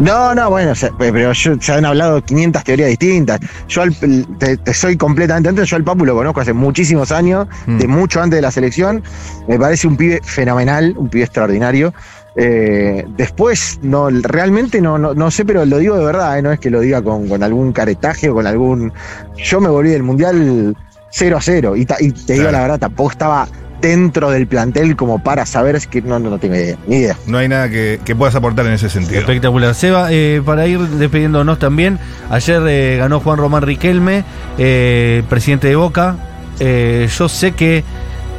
No, 0.00 0.35
no, 0.35 0.49
bueno, 0.50 0.75
se- 0.75 0.90
pero 0.99 1.33
yo, 1.33 1.52
se 1.61 1.73
han 1.73 1.85
hablado 1.85 2.25
500 2.25 2.64
teorías 2.64 2.88
distintas. 2.88 3.38
Yo 3.68 3.83
al- 3.83 3.94
te, 4.38 4.57
te 4.57 4.74
soy 4.74 4.96
completamente 4.96 5.48
antes, 5.51 5.68
yo 5.68 5.77
al 5.77 5.85
Papu 5.85 6.05
lo 6.07 6.14
conozco 6.14 6.40
hace 6.40 6.53
muchísimos 6.55 7.12
años, 7.12 7.46
Mm. 7.66 7.79
de 7.79 7.87
mucho 7.87 8.20
antes 8.22 8.38
de 8.38 8.42
la 8.42 8.51
selección. 8.51 9.03
Me 9.46 9.59
parece 9.59 9.87
un 9.87 9.96
pibe 9.96 10.20
fenomenal, 10.24 10.94
un 10.96 11.09
pibe 11.09 11.24
extraordinario. 11.24 11.92
Eh, 12.37 13.05
después, 13.16 13.79
no, 13.83 14.09
realmente 14.09 14.81
no, 14.81 14.96
no, 14.98 15.14
no 15.14 15.31
sé, 15.31 15.44
pero 15.44 15.64
lo 15.66 15.79
digo 15.79 15.96
de 15.98 16.05
verdad, 16.05 16.38
eh, 16.38 16.42
no 16.42 16.51
es 16.53 16.61
que 16.61 16.70
lo 16.70 16.81
diga 16.81 17.03
con, 17.03 17.29
con 17.29 17.42
algún 17.42 17.72
caretaje 17.72 18.31
o 18.31 18.35
con 18.35 18.46
algún. 18.46 18.92
Yo 19.37 19.61
me 19.61 19.68
volví 19.68 19.90
del 19.90 20.03
mundial 20.03 20.74
0 21.11 21.37
a 21.37 21.40
0. 21.42 21.77
Y, 21.77 21.85
ta- 21.85 21.96
y 22.01 22.12
te 22.12 22.35
digo 22.35 22.51
la 22.51 22.61
verdad, 22.62 22.79
tampoco 22.79 23.11
estaba 23.11 23.48
dentro 23.81 24.31
del 24.31 24.47
plantel 24.47 24.97
como 24.97 25.23
para 25.23 25.47
saber, 25.47 25.77
es 25.77 25.87
que 25.87 26.03
no, 26.03 26.19
no, 26.19 26.31
no 26.31 26.38
tengo 26.38 26.55
idea, 26.55 26.77
ni 26.87 26.97
idea. 26.97 27.16
No 27.27 27.38
hay 27.38 27.49
nada 27.49 27.69
que, 27.69 28.01
que 28.05 28.14
puedas 28.14 28.35
aportar 28.35 28.66
en 28.66 28.73
ese 28.73 28.88
sentido. 28.88 29.21
Espectacular. 29.21 29.75
Seba, 29.75 30.09
eh, 30.11 30.43
para 30.45 30.66
ir 30.66 30.81
despidiéndonos 30.81 31.59
también, 31.59 31.99
ayer 32.31 32.62
eh, 32.66 32.97
ganó 32.99 33.21
Juan 33.21 33.38
Román 33.38 33.62
Riquelme, 33.62 34.25
eh, 34.59 35.23
presidente 35.29 35.69
de 35.69 35.77
Boca. 35.77 36.16
Eh, 36.59 37.09
yo 37.16 37.29
sé 37.29 37.53
que 37.53 37.85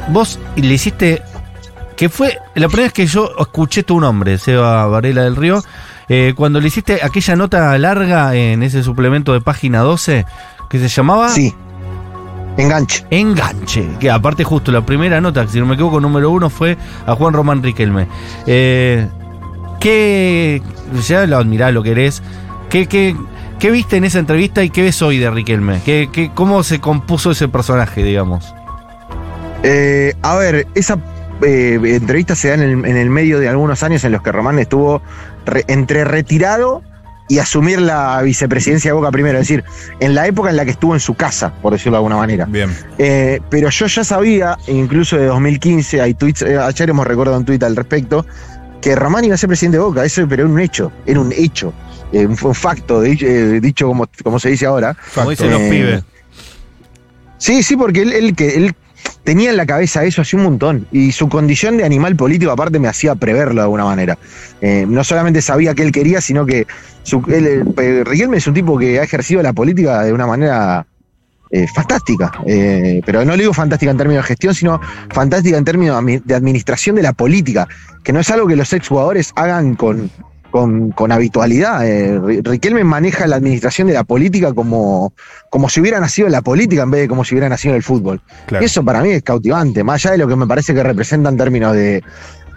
vos 0.08 0.38
le 0.56 0.72
hiciste, 0.74 1.22
que 1.96 2.08
fue 2.08 2.38
la 2.54 2.68
primera 2.68 2.84
vez 2.86 2.92
que 2.92 3.06
yo 3.06 3.30
escuché 3.38 3.82
tu 3.82 4.00
nombre, 4.00 4.38
Seba 4.38 4.86
Varela 4.86 5.22
del 5.22 5.36
Río, 5.36 5.62
eh, 6.08 6.34
cuando 6.36 6.60
le 6.60 6.68
hiciste 6.68 7.00
aquella 7.02 7.36
nota 7.36 7.76
larga 7.78 8.34
en 8.34 8.62
ese 8.62 8.82
suplemento 8.82 9.32
de 9.32 9.40
página 9.40 9.80
12 9.80 10.24
que 10.68 10.78
se 10.78 10.88
llamaba 10.88 11.28
Sí. 11.28 11.54
Enganche. 12.56 13.04
Enganche. 13.10 13.86
Que 13.98 14.10
aparte 14.10 14.44
justo 14.44 14.70
la 14.72 14.84
primera 14.84 15.20
nota, 15.20 15.46
si 15.48 15.58
no 15.58 15.66
me 15.66 15.74
equivoco, 15.74 16.00
número 16.00 16.30
uno 16.30 16.50
fue 16.50 16.76
a 17.06 17.14
Juan 17.14 17.32
Román 17.34 17.62
Riquelme. 17.62 18.08
Eh, 18.46 19.06
¿Qué, 19.80 20.62
ya 21.08 21.26
lo 21.26 21.38
admirás, 21.38 21.72
lo 21.72 21.82
querés, 21.82 22.22
¿qué, 22.70 22.86
qué, 22.86 23.16
qué 23.58 23.70
viste 23.70 23.96
en 23.96 24.04
esa 24.04 24.18
entrevista 24.20 24.62
y 24.62 24.70
qué 24.70 24.82
ves 24.82 25.02
hoy 25.02 25.18
de 25.18 25.30
Riquelme? 25.30 25.80
¿Qué, 25.84 26.08
qué, 26.12 26.30
¿Cómo 26.34 26.62
se 26.62 26.78
compuso 26.78 27.32
ese 27.32 27.48
personaje, 27.48 28.04
digamos? 28.04 28.54
Eh, 29.64 30.14
a 30.22 30.36
ver, 30.36 30.68
esa 30.74 30.98
eh, 31.42 31.80
entrevista 31.82 32.36
se 32.36 32.48
da 32.48 32.54
en 32.54 32.62
el, 32.62 32.72
en 32.84 32.96
el 32.96 33.10
medio 33.10 33.40
de 33.40 33.48
algunos 33.48 33.82
años 33.82 34.04
en 34.04 34.12
los 34.12 34.22
que 34.22 34.30
Román 34.30 34.58
estuvo 34.58 35.02
re- 35.46 35.64
entre 35.68 36.04
retirado 36.04 36.82
y 37.28 37.38
asumir 37.38 37.80
la 37.80 38.20
vicepresidencia 38.22 38.90
de 38.90 38.92
Boca 38.92 39.10
primero, 39.10 39.38
es 39.38 39.48
decir, 39.48 39.64
en 40.00 40.14
la 40.14 40.26
época 40.26 40.50
en 40.50 40.56
la 40.56 40.64
que 40.64 40.72
estuvo 40.72 40.92
en 40.94 41.00
su 41.00 41.14
casa, 41.14 41.52
por 41.62 41.72
decirlo 41.72 41.92
de 41.92 41.96
alguna 41.98 42.16
manera. 42.16 42.44
Bien. 42.46 42.70
Eh, 42.98 43.40
pero 43.48 43.70
yo 43.70 43.86
ya 43.86 44.04
sabía, 44.04 44.58
incluso 44.66 45.16
de 45.16 45.26
2015, 45.26 46.00
hay 46.00 46.14
tweets, 46.14 46.42
eh, 46.42 46.58
ayer 46.58 46.90
hemos 46.90 47.06
recordado 47.06 47.38
un 47.38 47.44
tuit 47.44 47.62
al 47.62 47.74
respecto, 47.76 48.26
que 48.82 48.94
Román 48.96 49.24
iba 49.24 49.34
a 49.34 49.38
ser 49.38 49.48
presidente 49.48 49.78
de 49.78 49.84
Boca, 49.84 50.04
eso 50.04 50.26
pero 50.28 50.42
era 50.42 50.52
un 50.52 50.58
hecho, 50.60 50.92
era 51.06 51.20
un 51.20 51.32
hecho, 51.32 51.72
eh, 52.12 52.26
un, 52.26 52.36
un 52.42 52.54
facto, 52.54 53.00
de- 53.00 53.16
eh, 53.20 53.60
dicho 53.60 53.86
como, 53.86 54.06
como 54.22 54.38
se 54.38 54.50
dice 54.50 54.66
ahora. 54.66 54.96
Como 55.14 55.30
dicen 55.30 55.50
los 55.50 55.60
Eh, 55.60 55.70
pibes. 55.70 56.02
Sí, 57.38 57.62
sí, 57.62 57.76
porque 57.76 58.02
él, 58.02 58.12
él, 58.12 58.36
que 58.36 58.54
él 58.56 58.74
tenía 59.24 59.50
en 59.50 59.56
la 59.56 59.66
cabeza 59.66 60.04
eso 60.04 60.22
hace 60.22 60.36
un 60.36 60.42
montón. 60.44 60.86
Y 60.92 61.12
su 61.12 61.28
condición 61.28 61.76
de 61.76 61.84
animal 61.84 62.16
político, 62.16 62.50
aparte, 62.50 62.78
me 62.78 62.88
hacía 62.88 63.14
preverlo 63.14 63.56
de 63.56 63.62
alguna 63.62 63.84
manera. 63.84 64.18
Eh, 64.60 64.84
no 64.88 65.04
solamente 65.04 65.42
sabía 65.42 65.74
que 65.74 65.82
él 65.82 65.92
quería, 65.92 66.20
sino 66.20 66.46
que 66.46 66.66
su, 67.02 67.22
eh, 67.28 68.02
Riquelme 68.04 68.36
es 68.36 68.46
un 68.46 68.54
tipo 68.54 68.78
que 68.78 68.98
ha 68.98 69.02
ejercido 69.02 69.42
la 69.42 69.52
política 69.52 70.02
de 70.02 70.12
una 70.12 70.26
manera 70.26 70.86
eh, 71.50 71.66
fantástica. 71.74 72.32
Pero 72.44 73.24
no 73.24 73.32
le 73.32 73.42
digo 73.42 73.54
fantástica 73.54 73.90
en 73.90 73.98
términos 73.98 74.24
de 74.24 74.28
gestión, 74.28 74.54
sino 74.54 74.80
fantástica 75.10 75.56
en 75.56 75.64
términos 75.64 76.02
de 76.24 76.34
administración 76.34 76.96
de 76.96 77.02
la 77.02 77.12
política, 77.12 77.68
que 78.02 78.12
no 78.12 78.20
es 78.20 78.30
algo 78.30 78.46
que 78.46 78.56
los 78.56 78.72
exjugadores 78.72 79.32
hagan 79.36 79.74
con, 79.74 80.10
con, 80.52 80.92
con 80.92 81.10
habitualidad. 81.10 81.84
Eh, 81.84 82.20
Ri- 82.20 82.48
Riquelme 82.48 82.84
maneja 82.84 83.26
la 83.26 83.34
administración 83.36 83.88
de 83.88 83.94
la 83.94 84.04
política 84.04 84.52
como, 84.52 85.12
como 85.50 85.68
si 85.68 85.80
hubiera 85.80 85.98
nacido 85.98 86.26
en 86.28 86.32
la 86.32 86.42
política 86.42 86.84
en 86.84 86.92
vez 86.92 87.00
de 87.00 87.08
como 87.08 87.24
si 87.24 87.34
hubiera 87.34 87.48
nacido 87.48 87.72
en 87.74 87.78
el 87.78 87.82
fútbol. 87.82 88.20
Claro. 88.46 88.62
Y 88.62 88.66
eso 88.66 88.84
para 88.84 89.02
mí 89.02 89.10
es 89.10 89.24
cautivante, 89.24 89.82
más 89.82 90.04
allá 90.04 90.12
de 90.12 90.18
lo 90.18 90.28
que 90.28 90.36
me 90.36 90.46
parece 90.46 90.72
que 90.72 90.82
representa 90.84 91.28
en 91.28 91.36
términos 91.36 91.74
de, 91.74 92.04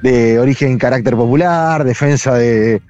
de 0.04 0.38
origen 0.38 0.74
y 0.74 0.78
carácter 0.78 1.16
popular, 1.16 1.84
defensa 1.84 2.36
de, 2.36 2.82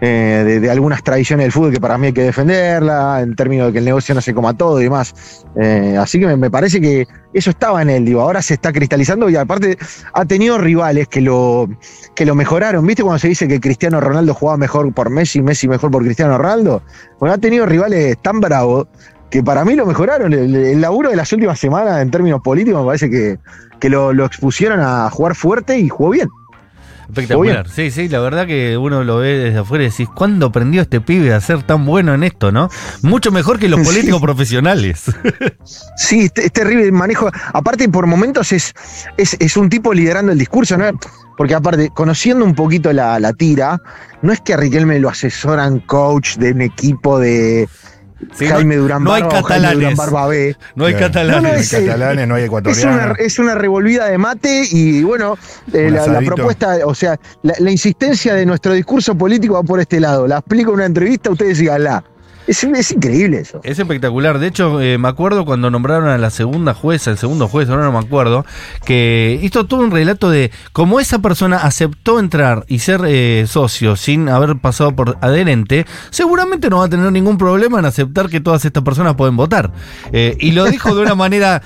eh, 0.00 0.58
de, 0.60 0.70
algunas 0.70 1.02
tradiciones 1.02 1.44
del 1.44 1.52
fútbol 1.52 1.72
que 1.72 1.80
para 1.80 1.96
mí 1.96 2.08
hay 2.08 2.12
que 2.12 2.22
defenderla, 2.22 3.20
en 3.20 3.36
términos 3.36 3.68
de 3.68 3.72
que 3.72 3.78
el 3.78 3.84
negocio 3.84 4.14
no 4.14 4.20
se 4.20 4.34
coma 4.34 4.54
todo 4.54 4.80
y 4.80 4.84
demás. 4.84 5.46
Eh, 5.56 5.96
así 5.98 6.18
que 6.18 6.36
me, 6.36 6.50
parece 6.50 6.80
que 6.80 7.06
eso 7.32 7.50
estaba 7.50 7.80
en 7.80 7.90
él, 7.90 8.04
digo, 8.04 8.20
ahora 8.20 8.42
se 8.42 8.54
está 8.54 8.72
cristalizando 8.72 9.30
y 9.30 9.36
aparte 9.36 9.78
ha 10.12 10.24
tenido 10.24 10.58
rivales 10.58 11.08
que 11.08 11.20
lo, 11.20 11.68
que 12.14 12.26
lo 12.26 12.34
mejoraron. 12.34 12.86
¿Viste 12.86 13.02
cuando 13.02 13.18
se 13.18 13.28
dice 13.28 13.46
que 13.46 13.60
Cristiano 13.60 14.00
Ronaldo 14.00 14.34
jugaba 14.34 14.58
mejor 14.58 14.92
por 14.92 15.10
Messi, 15.10 15.40
Messi 15.40 15.68
mejor 15.68 15.90
por 15.90 16.02
Cristiano 16.02 16.36
Ronaldo? 16.36 16.82
Bueno, 17.20 17.34
ha 17.34 17.38
tenido 17.38 17.64
rivales 17.64 18.18
tan 18.20 18.40
bravos 18.40 18.88
que 19.30 19.42
para 19.42 19.64
mí 19.64 19.74
lo 19.74 19.86
mejoraron. 19.86 20.32
El, 20.32 20.80
laburo 20.80 21.10
de 21.10 21.16
las 21.16 21.32
últimas 21.32 21.58
semanas 21.58 22.02
en 22.02 22.10
términos 22.10 22.40
políticos 22.42 22.80
me 22.80 22.86
parece 22.86 23.08
que, 23.08 23.38
que 23.80 23.88
lo 23.88 24.24
expusieron 24.24 24.80
a 24.80 25.08
jugar 25.10 25.34
fuerte 25.34 25.78
y 25.78 25.88
jugó 25.88 26.10
bien. 26.10 26.28
Espectacular. 27.08 27.68
Sí, 27.68 27.90
sí, 27.90 28.08
la 28.08 28.20
verdad 28.20 28.46
que 28.46 28.76
uno 28.76 29.04
lo 29.04 29.18
ve 29.18 29.38
desde 29.38 29.58
afuera 29.58 29.84
y 29.84 29.90
decís, 29.90 30.08
¿cuándo 30.14 30.46
aprendió 30.46 30.82
este 30.82 31.00
pibe 31.00 31.32
a 31.34 31.40
ser 31.40 31.62
tan 31.62 31.84
bueno 31.84 32.14
en 32.14 32.24
esto, 32.24 32.50
no? 32.52 32.68
Mucho 33.02 33.30
mejor 33.30 33.58
que 33.58 33.68
los 33.68 33.80
Sí. 33.84 33.86
políticos 33.86 34.20
profesionales. 34.20 35.04
Sí, 35.96 36.20
es, 36.20 36.32
es 36.44 36.52
terrible 36.52 36.84
el 36.84 36.92
manejo. 36.92 37.30
Aparte, 37.52 37.88
por 37.88 38.06
momentos 38.06 38.52
es, 38.52 38.72
es, 39.16 39.36
es 39.38 39.56
un 39.56 39.68
tipo 39.68 39.92
liderando 39.92 40.32
el 40.32 40.38
discurso, 40.38 40.76
¿no? 40.76 40.86
Porque 41.36 41.54
aparte, 41.54 41.90
conociendo 41.94 42.44
un 42.44 42.54
poquito 42.54 42.92
la, 42.92 43.18
la 43.20 43.32
tira, 43.32 43.80
no 44.22 44.32
es 44.32 44.40
que 44.40 44.54
a 44.54 44.56
Riquelme 44.56 44.98
lo 45.00 45.08
asesoran 45.08 45.80
coach 45.80 46.36
de 46.36 46.52
un 46.52 46.60
equipo 46.62 47.18
de 47.18 47.68
Sí, 48.34 48.46
Jaime 48.46 48.76
Durán 48.76 49.04
no 49.04 49.12
hay 49.12 49.22
Barba 49.22 49.38
o 49.40 49.42
Jaime 49.42 49.48
catalanes. 49.48 49.78
Durán 49.80 49.96
Barba 49.96 50.26
B. 50.28 50.56
No 50.74 50.84
hay 50.86 50.92
Claro. 50.94 51.06
catalanes. 51.08 51.42
No, 51.42 51.48
hay 51.48 51.60
es, 51.60 51.72
eh, 51.72 51.86
catalanes, 51.86 52.28
no 52.28 52.34
hay 52.34 52.42
Es 52.42 52.46
ecuatorianos. 52.46 53.04
una, 53.04 53.12
es 53.18 53.38
una 53.38 53.54
revolvida 53.54 54.06
de 54.06 54.18
mate 54.18 54.62
y 54.70 55.02
bueno, 55.02 55.36
eh, 55.72 55.90
la, 55.90 56.20
propuesta, 56.20 56.78
o 56.84 56.94
sea, 56.94 57.18
la, 57.42 57.54
la 57.58 57.70
insistencia 57.70 58.34
de 58.34 58.46
nuestro 58.46 58.72
discurso 58.72 59.14
político 59.16 59.54
va 59.54 59.62
por 59.62 59.80
este 59.80 60.00
lado. 60.00 60.26
La 60.26 60.38
explico 60.38 60.70
en 60.70 60.76
una 60.76 60.86
entrevista, 60.86 61.30
ustedes 61.30 61.58
díganla. 61.58 62.04
Es, 62.46 62.62
es 62.62 62.90
increíble 62.92 63.38
eso. 63.38 63.60
Es 63.64 63.78
espectacular. 63.78 64.38
De 64.38 64.46
hecho, 64.48 64.80
eh, 64.80 64.98
me 64.98 65.08
acuerdo 65.08 65.44
cuando 65.46 65.70
nombraron 65.70 66.08
a 66.08 66.18
la 66.18 66.28
segunda 66.30 66.74
jueza, 66.74 67.10
el 67.10 67.16
segundo 67.18 67.48
juez, 67.48 67.68
ahora 67.70 67.84
no 67.84 67.92
me 67.92 67.98
acuerdo, 67.98 68.44
que 68.84 69.38
hizo 69.42 69.64
todo 69.64 69.80
un 69.80 69.90
relato 69.90 70.28
de 70.30 70.50
cómo 70.72 71.00
esa 71.00 71.20
persona 71.20 71.56
aceptó 71.58 72.18
entrar 72.18 72.64
y 72.68 72.80
ser 72.80 73.00
eh, 73.06 73.46
socio 73.48 73.96
sin 73.96 74.28
haber 74.28 74.56
pasado 74.58 74.94
por 74.94 75.16
adherente, 75.22 75.86
seguramente 76.10 76.68
no 76.68 76.78
va 76.80 76.84
a 76.84 76.88
tener 76.88 77.10
ningún 77.12 77.38
problema 77.38 77.78
en 77.78 77.86
aceptar 77.86 78.28
que 78.28 78.40
todas 78.40 78.64
estas 78.64 78.82
personas 78.82 79.14
pueden 79.14 79.36
votar. 79.36 79.72
Eh, 80.12 80.36
y 80.38 80.52
lo 80.52 80.64
dijo 80.66 80.94
de 80.94 81.00
una 81.02 81.14
manera 81.14 81.62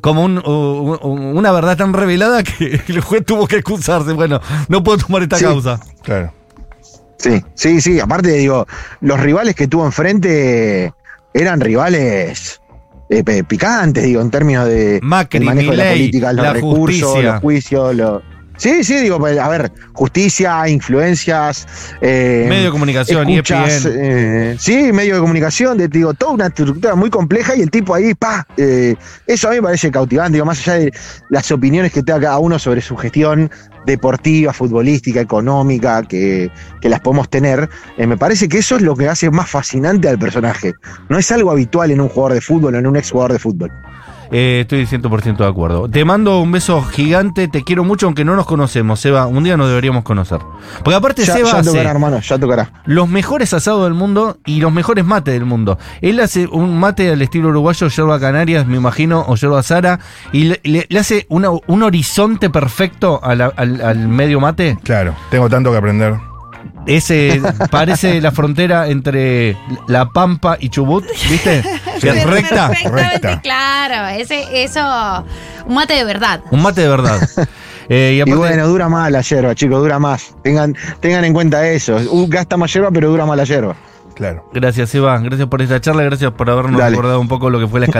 como 0.00 0.24
un- 0.24 0.38
u- 0.38 0.98
u- 1.02 1.38
una 1.38 1.50
verdad 1.50 1.76
tan 1.76 1.92
revelada 1.92 2.42
que 2.44 2.80
el 2.88 3.00
juez 3.00 3.24
tuvo 3.24 3.48
que 3.48 3.56
excusarse. 3.56 4.12
Bueno, 4.12 4.40
no 4.68 4.82
puedo 4.84 4.98
tomar 4.98 5.22
esta 5.22 5.36
Sí. 5.38 5.44
causa. 5.44 5.80
Claro. 6.02 6.32
Sí, 7.20 7.44
sí, 7.54 7.80
sí. 7.80 8.00
Aparte, 8.00 8.30
digo, 8.32 8.66
los 9.02 9.20
rivales 9.20 9.54
que 9.54 9.68
tuvo 9.68 9.84
enfrente 9.84 10.92
eran 11.34 11.60
rivales 11.60 12.60
eh, 13.10 13.44
picantes, 13.44 14.04
digo, 14.04 14.20
en 14.22 14.30
términos 14.30 14.66
de 14.66 15.00
Macri, 15.02 15.38
el 15.40 15.44
manejo 15.44 15.70
de 15.72 15.76
la 15.76 15.90
política, 15.90 16.32
los 16.32 16.44
la 16.46 16.52
recursos, 16.54 17.02
justicia. 17.08 17.32
los 17.32 17.40
juicios, 17.40 17.94
los. 17.94 18.22
Sí, 18.56 18.84
sí, 18.84 18.98
digo, 18.98 19.18
pues, 19.18 19.38
a 19.38 19.48
ver, 19.48 19.72
justicia, 19.94 20.68
influencias, 20.68 21.66
eh, 22.02 22.44
Medio 22.46 22.64
de 22.66 22.70
comunicación, 22.70 23.26
E 23.28 23.32
escuchas, 23.36 23.86
ESPN. 23.86 23.98
eh, 23.98 24.56
sí, 24.58 24.92
medio 24.92 25.14
de 25.14 25.20
comunicación, 25.20 25.78
de, 25.78 25.88
digo, 25.88 26.12
toda 26.12 26.32
una 26.32 26.46
estructura 26.48 26.94
muy 26.94 27.08
compleja 27.08 27.56
y 27.56 27.62
el 27.62 27.70
tipo 27.70 27.94
ahí, 27.94 28.12
pa, 28.14 28.46
eh, 28.58 28.96
eso 29.26 29.48
a 29.48 29.52
mí 29.52 29.56
me 29.56 29.62
parece 29.62 29.90
cautivante, 29.90 30.34
digo, 30.34 30.44
más 30.44 30.60
allá 30.68 30.78
de 30.78 30.92
las 31.30 31.50
opiniones 31.50 31.90
que 31.90 32.02
tenga 32.02 32.20
cada 32.20 32.38
uno 32.38 32.58
sobre 32.58 32.82
su 32.82 32.96
gestión 32.98 33.50
deportiva, 33.86 34.52
futbolística, 34.52 35.20
económica, 35.20 36.02
que, 36.02 36.50
que 36.80 36.88
las 36.88 37.00
podemos 37.00 37.28
tener, 37.28 37.68
eh, 37.96 38.06
me 38.06 38.16
parece 38.16 38.48
que 38.48 38.58
eso 38.58 38.76
es 38.76 38.82
lo 38.82 38.96
que 38.96 39.08
hace 39.08 39.30
más 39.30 39.48
fascinante 39.48 40.08
al 40.08 40.18
personaje. 40.18 40.74
No 41.08 41.18
es 41.18 41.30
algo 41.32 41.50
habitual 41.50 41.90
en 41.90 42.00
un 42.00 42.08
jugador 42.08 42.34
de 42.34 42.40
fútbol 42.40 42.74
o 42.74 42.78
en 42.78 42.86
un 42.86 42.96
ex 42.96 43.10
jugador 43.10 43.32
de 43.32 43.38
fútbol. 43.38 43.70
Eh, 44.32 44.60
estoy 44.60 44.86
100% 44.86 45.38
de 45.38 45.46
acuerdo. 45.46 45.88
Te 45.88 46.04
mando 46.04 46.38
un 46.40 46.52
beso 46.52 46.82
gigante, 46.82 47.48
te 47.48 47.64
quiero 47.64 47.82
mucho, 47.84 48.06
aunque 48.06 48.24
no 48.24 48.36
nos 48.36 48.46
conocemos, 48.46 49.00
Seba. 49.00 49.26
Un 49.26 49.42
día 49.44 49.56
nos 49.56 49.68
deberíamos 49.68 50.04
conocer. 50.04 50.38
Porque 50.84 50.94
aparte 50.94 51.24
Ya, 51.24 51.34
Seba 51.34 51.50
ya 51.52 51.58
hace 51.58 51.80
hermano, 51.82 52.20
ya 52.20 52.38
tocará. 52.38 52.70
los 52.84 53.08
mejores 53.08 53.52
asados 53.54 53.84
del 53.84 53.94
mundo 53.94 54.38
y 54.46 54.60
los 54.60 54.72
mejores 54.72 55.04
mates 55.04 55.34
del 55.34 55.44
mundo. 55.46 55.78
Él 56.00 56.20
hace 56.20 56.46
un 56.46 56.78
mate 56.78 57.10
al 57.10 57.20
estilo 57.22 57.48
uruguayo, 57.48 57.88
yerba 57.88 58.20
canarias, 58.20 58.66
me 58.66 58.76
imagino, 58.76 59.24
o 59.26 59.34
yerba 59.36 59.62
sara, 59.64 59.98
y 60.32 60.44
le, 60.44 60.60
le- 60.62 60.86
le 60.88 60.98
hace 61.00 61.26
una- 61.28 61.50
un 61.50 61.82
horizonte 61.82 62.50
perfecto 62.50 63.20
a 63.22 63.34
la- 63.34 63.52
al, 63.56 63.80
al 63.82 64.08
medio 64.08 64.38
mate. 64.40 64.78
Claro, 64.84 65.14
tengo 65.30 65.48
tanto 65.48 65.72
que 65.72 65.78
aprender. 65.78 66.29
Ese 66.86 67.40
parece 67.70 68.20
la 68.20 68.32
frontera 68.32 68.88
entre 68.88 69.56
La 69.86 70.08
Pampa 70.08 70.56
y 70.58 70.68
Chubut, 70.70 71.04
¿viste? 71.28 71.62
Que 72.00 72.08
es 72.08 72.24
recta. 72.24 72.68
Perfectamente 72.68 73.10
recta. 73.12 73.40
claro. 73.42 74.08
Ese, 74.18 74.64
eso, 74.64 74.80
un 75.66 75.74
mate 75.74 75.94
de 75.94 76.04
verdad. 76.04 76.40
Un 76.50 76.62
mate 76.62 76.80
de 76.82 76.88
verdad. 76.88 77.20
Eh, 77.92 78.22
y 78.24 78.30
bueno, 78.30 78.68
dura 78.68 78.88
más 78.88 79.10
la 79.10 79.20
yerba, 79.20 79.52
chicos, 79.56 79.82
dura 79.82 79.98
más. 79.98 80.32
Tengan, 80.44 80.76
tengan 81.00 81.24
en 81.24 81.32
cuenta 81.32 81.66
eso. 81.66 81.96
Uh, 81.96 82.28
gasta 82.28 82.56
más 82.56 82.72
yerba, 82.72 82.92
pero 82.92 83.10
dura 83.10 83.26
más 83.26 83.36
la 83.36 83.42
yerba. 83.42 83.74
Claro. 84.14 84.48
Gracias, 84.52 84.94
Eva. 84.94 85.18
Gracias 85.18 85.48
por 85.48 85.60
esta 85.60 85.80
charla. 85.80 86.04
Gracias 86.04 86.30
por 86.30 86.48
habernos 86.48 86.78
Dale. 86.78 86.90
recordado 86.90 87.18
un 87.20 87.26
poco 87.26 87.50
lo 87.50 87.58
que 87.58 87.66
fue 87.66 87.80
la 87.80 87.86
escalada. 87.86 87.86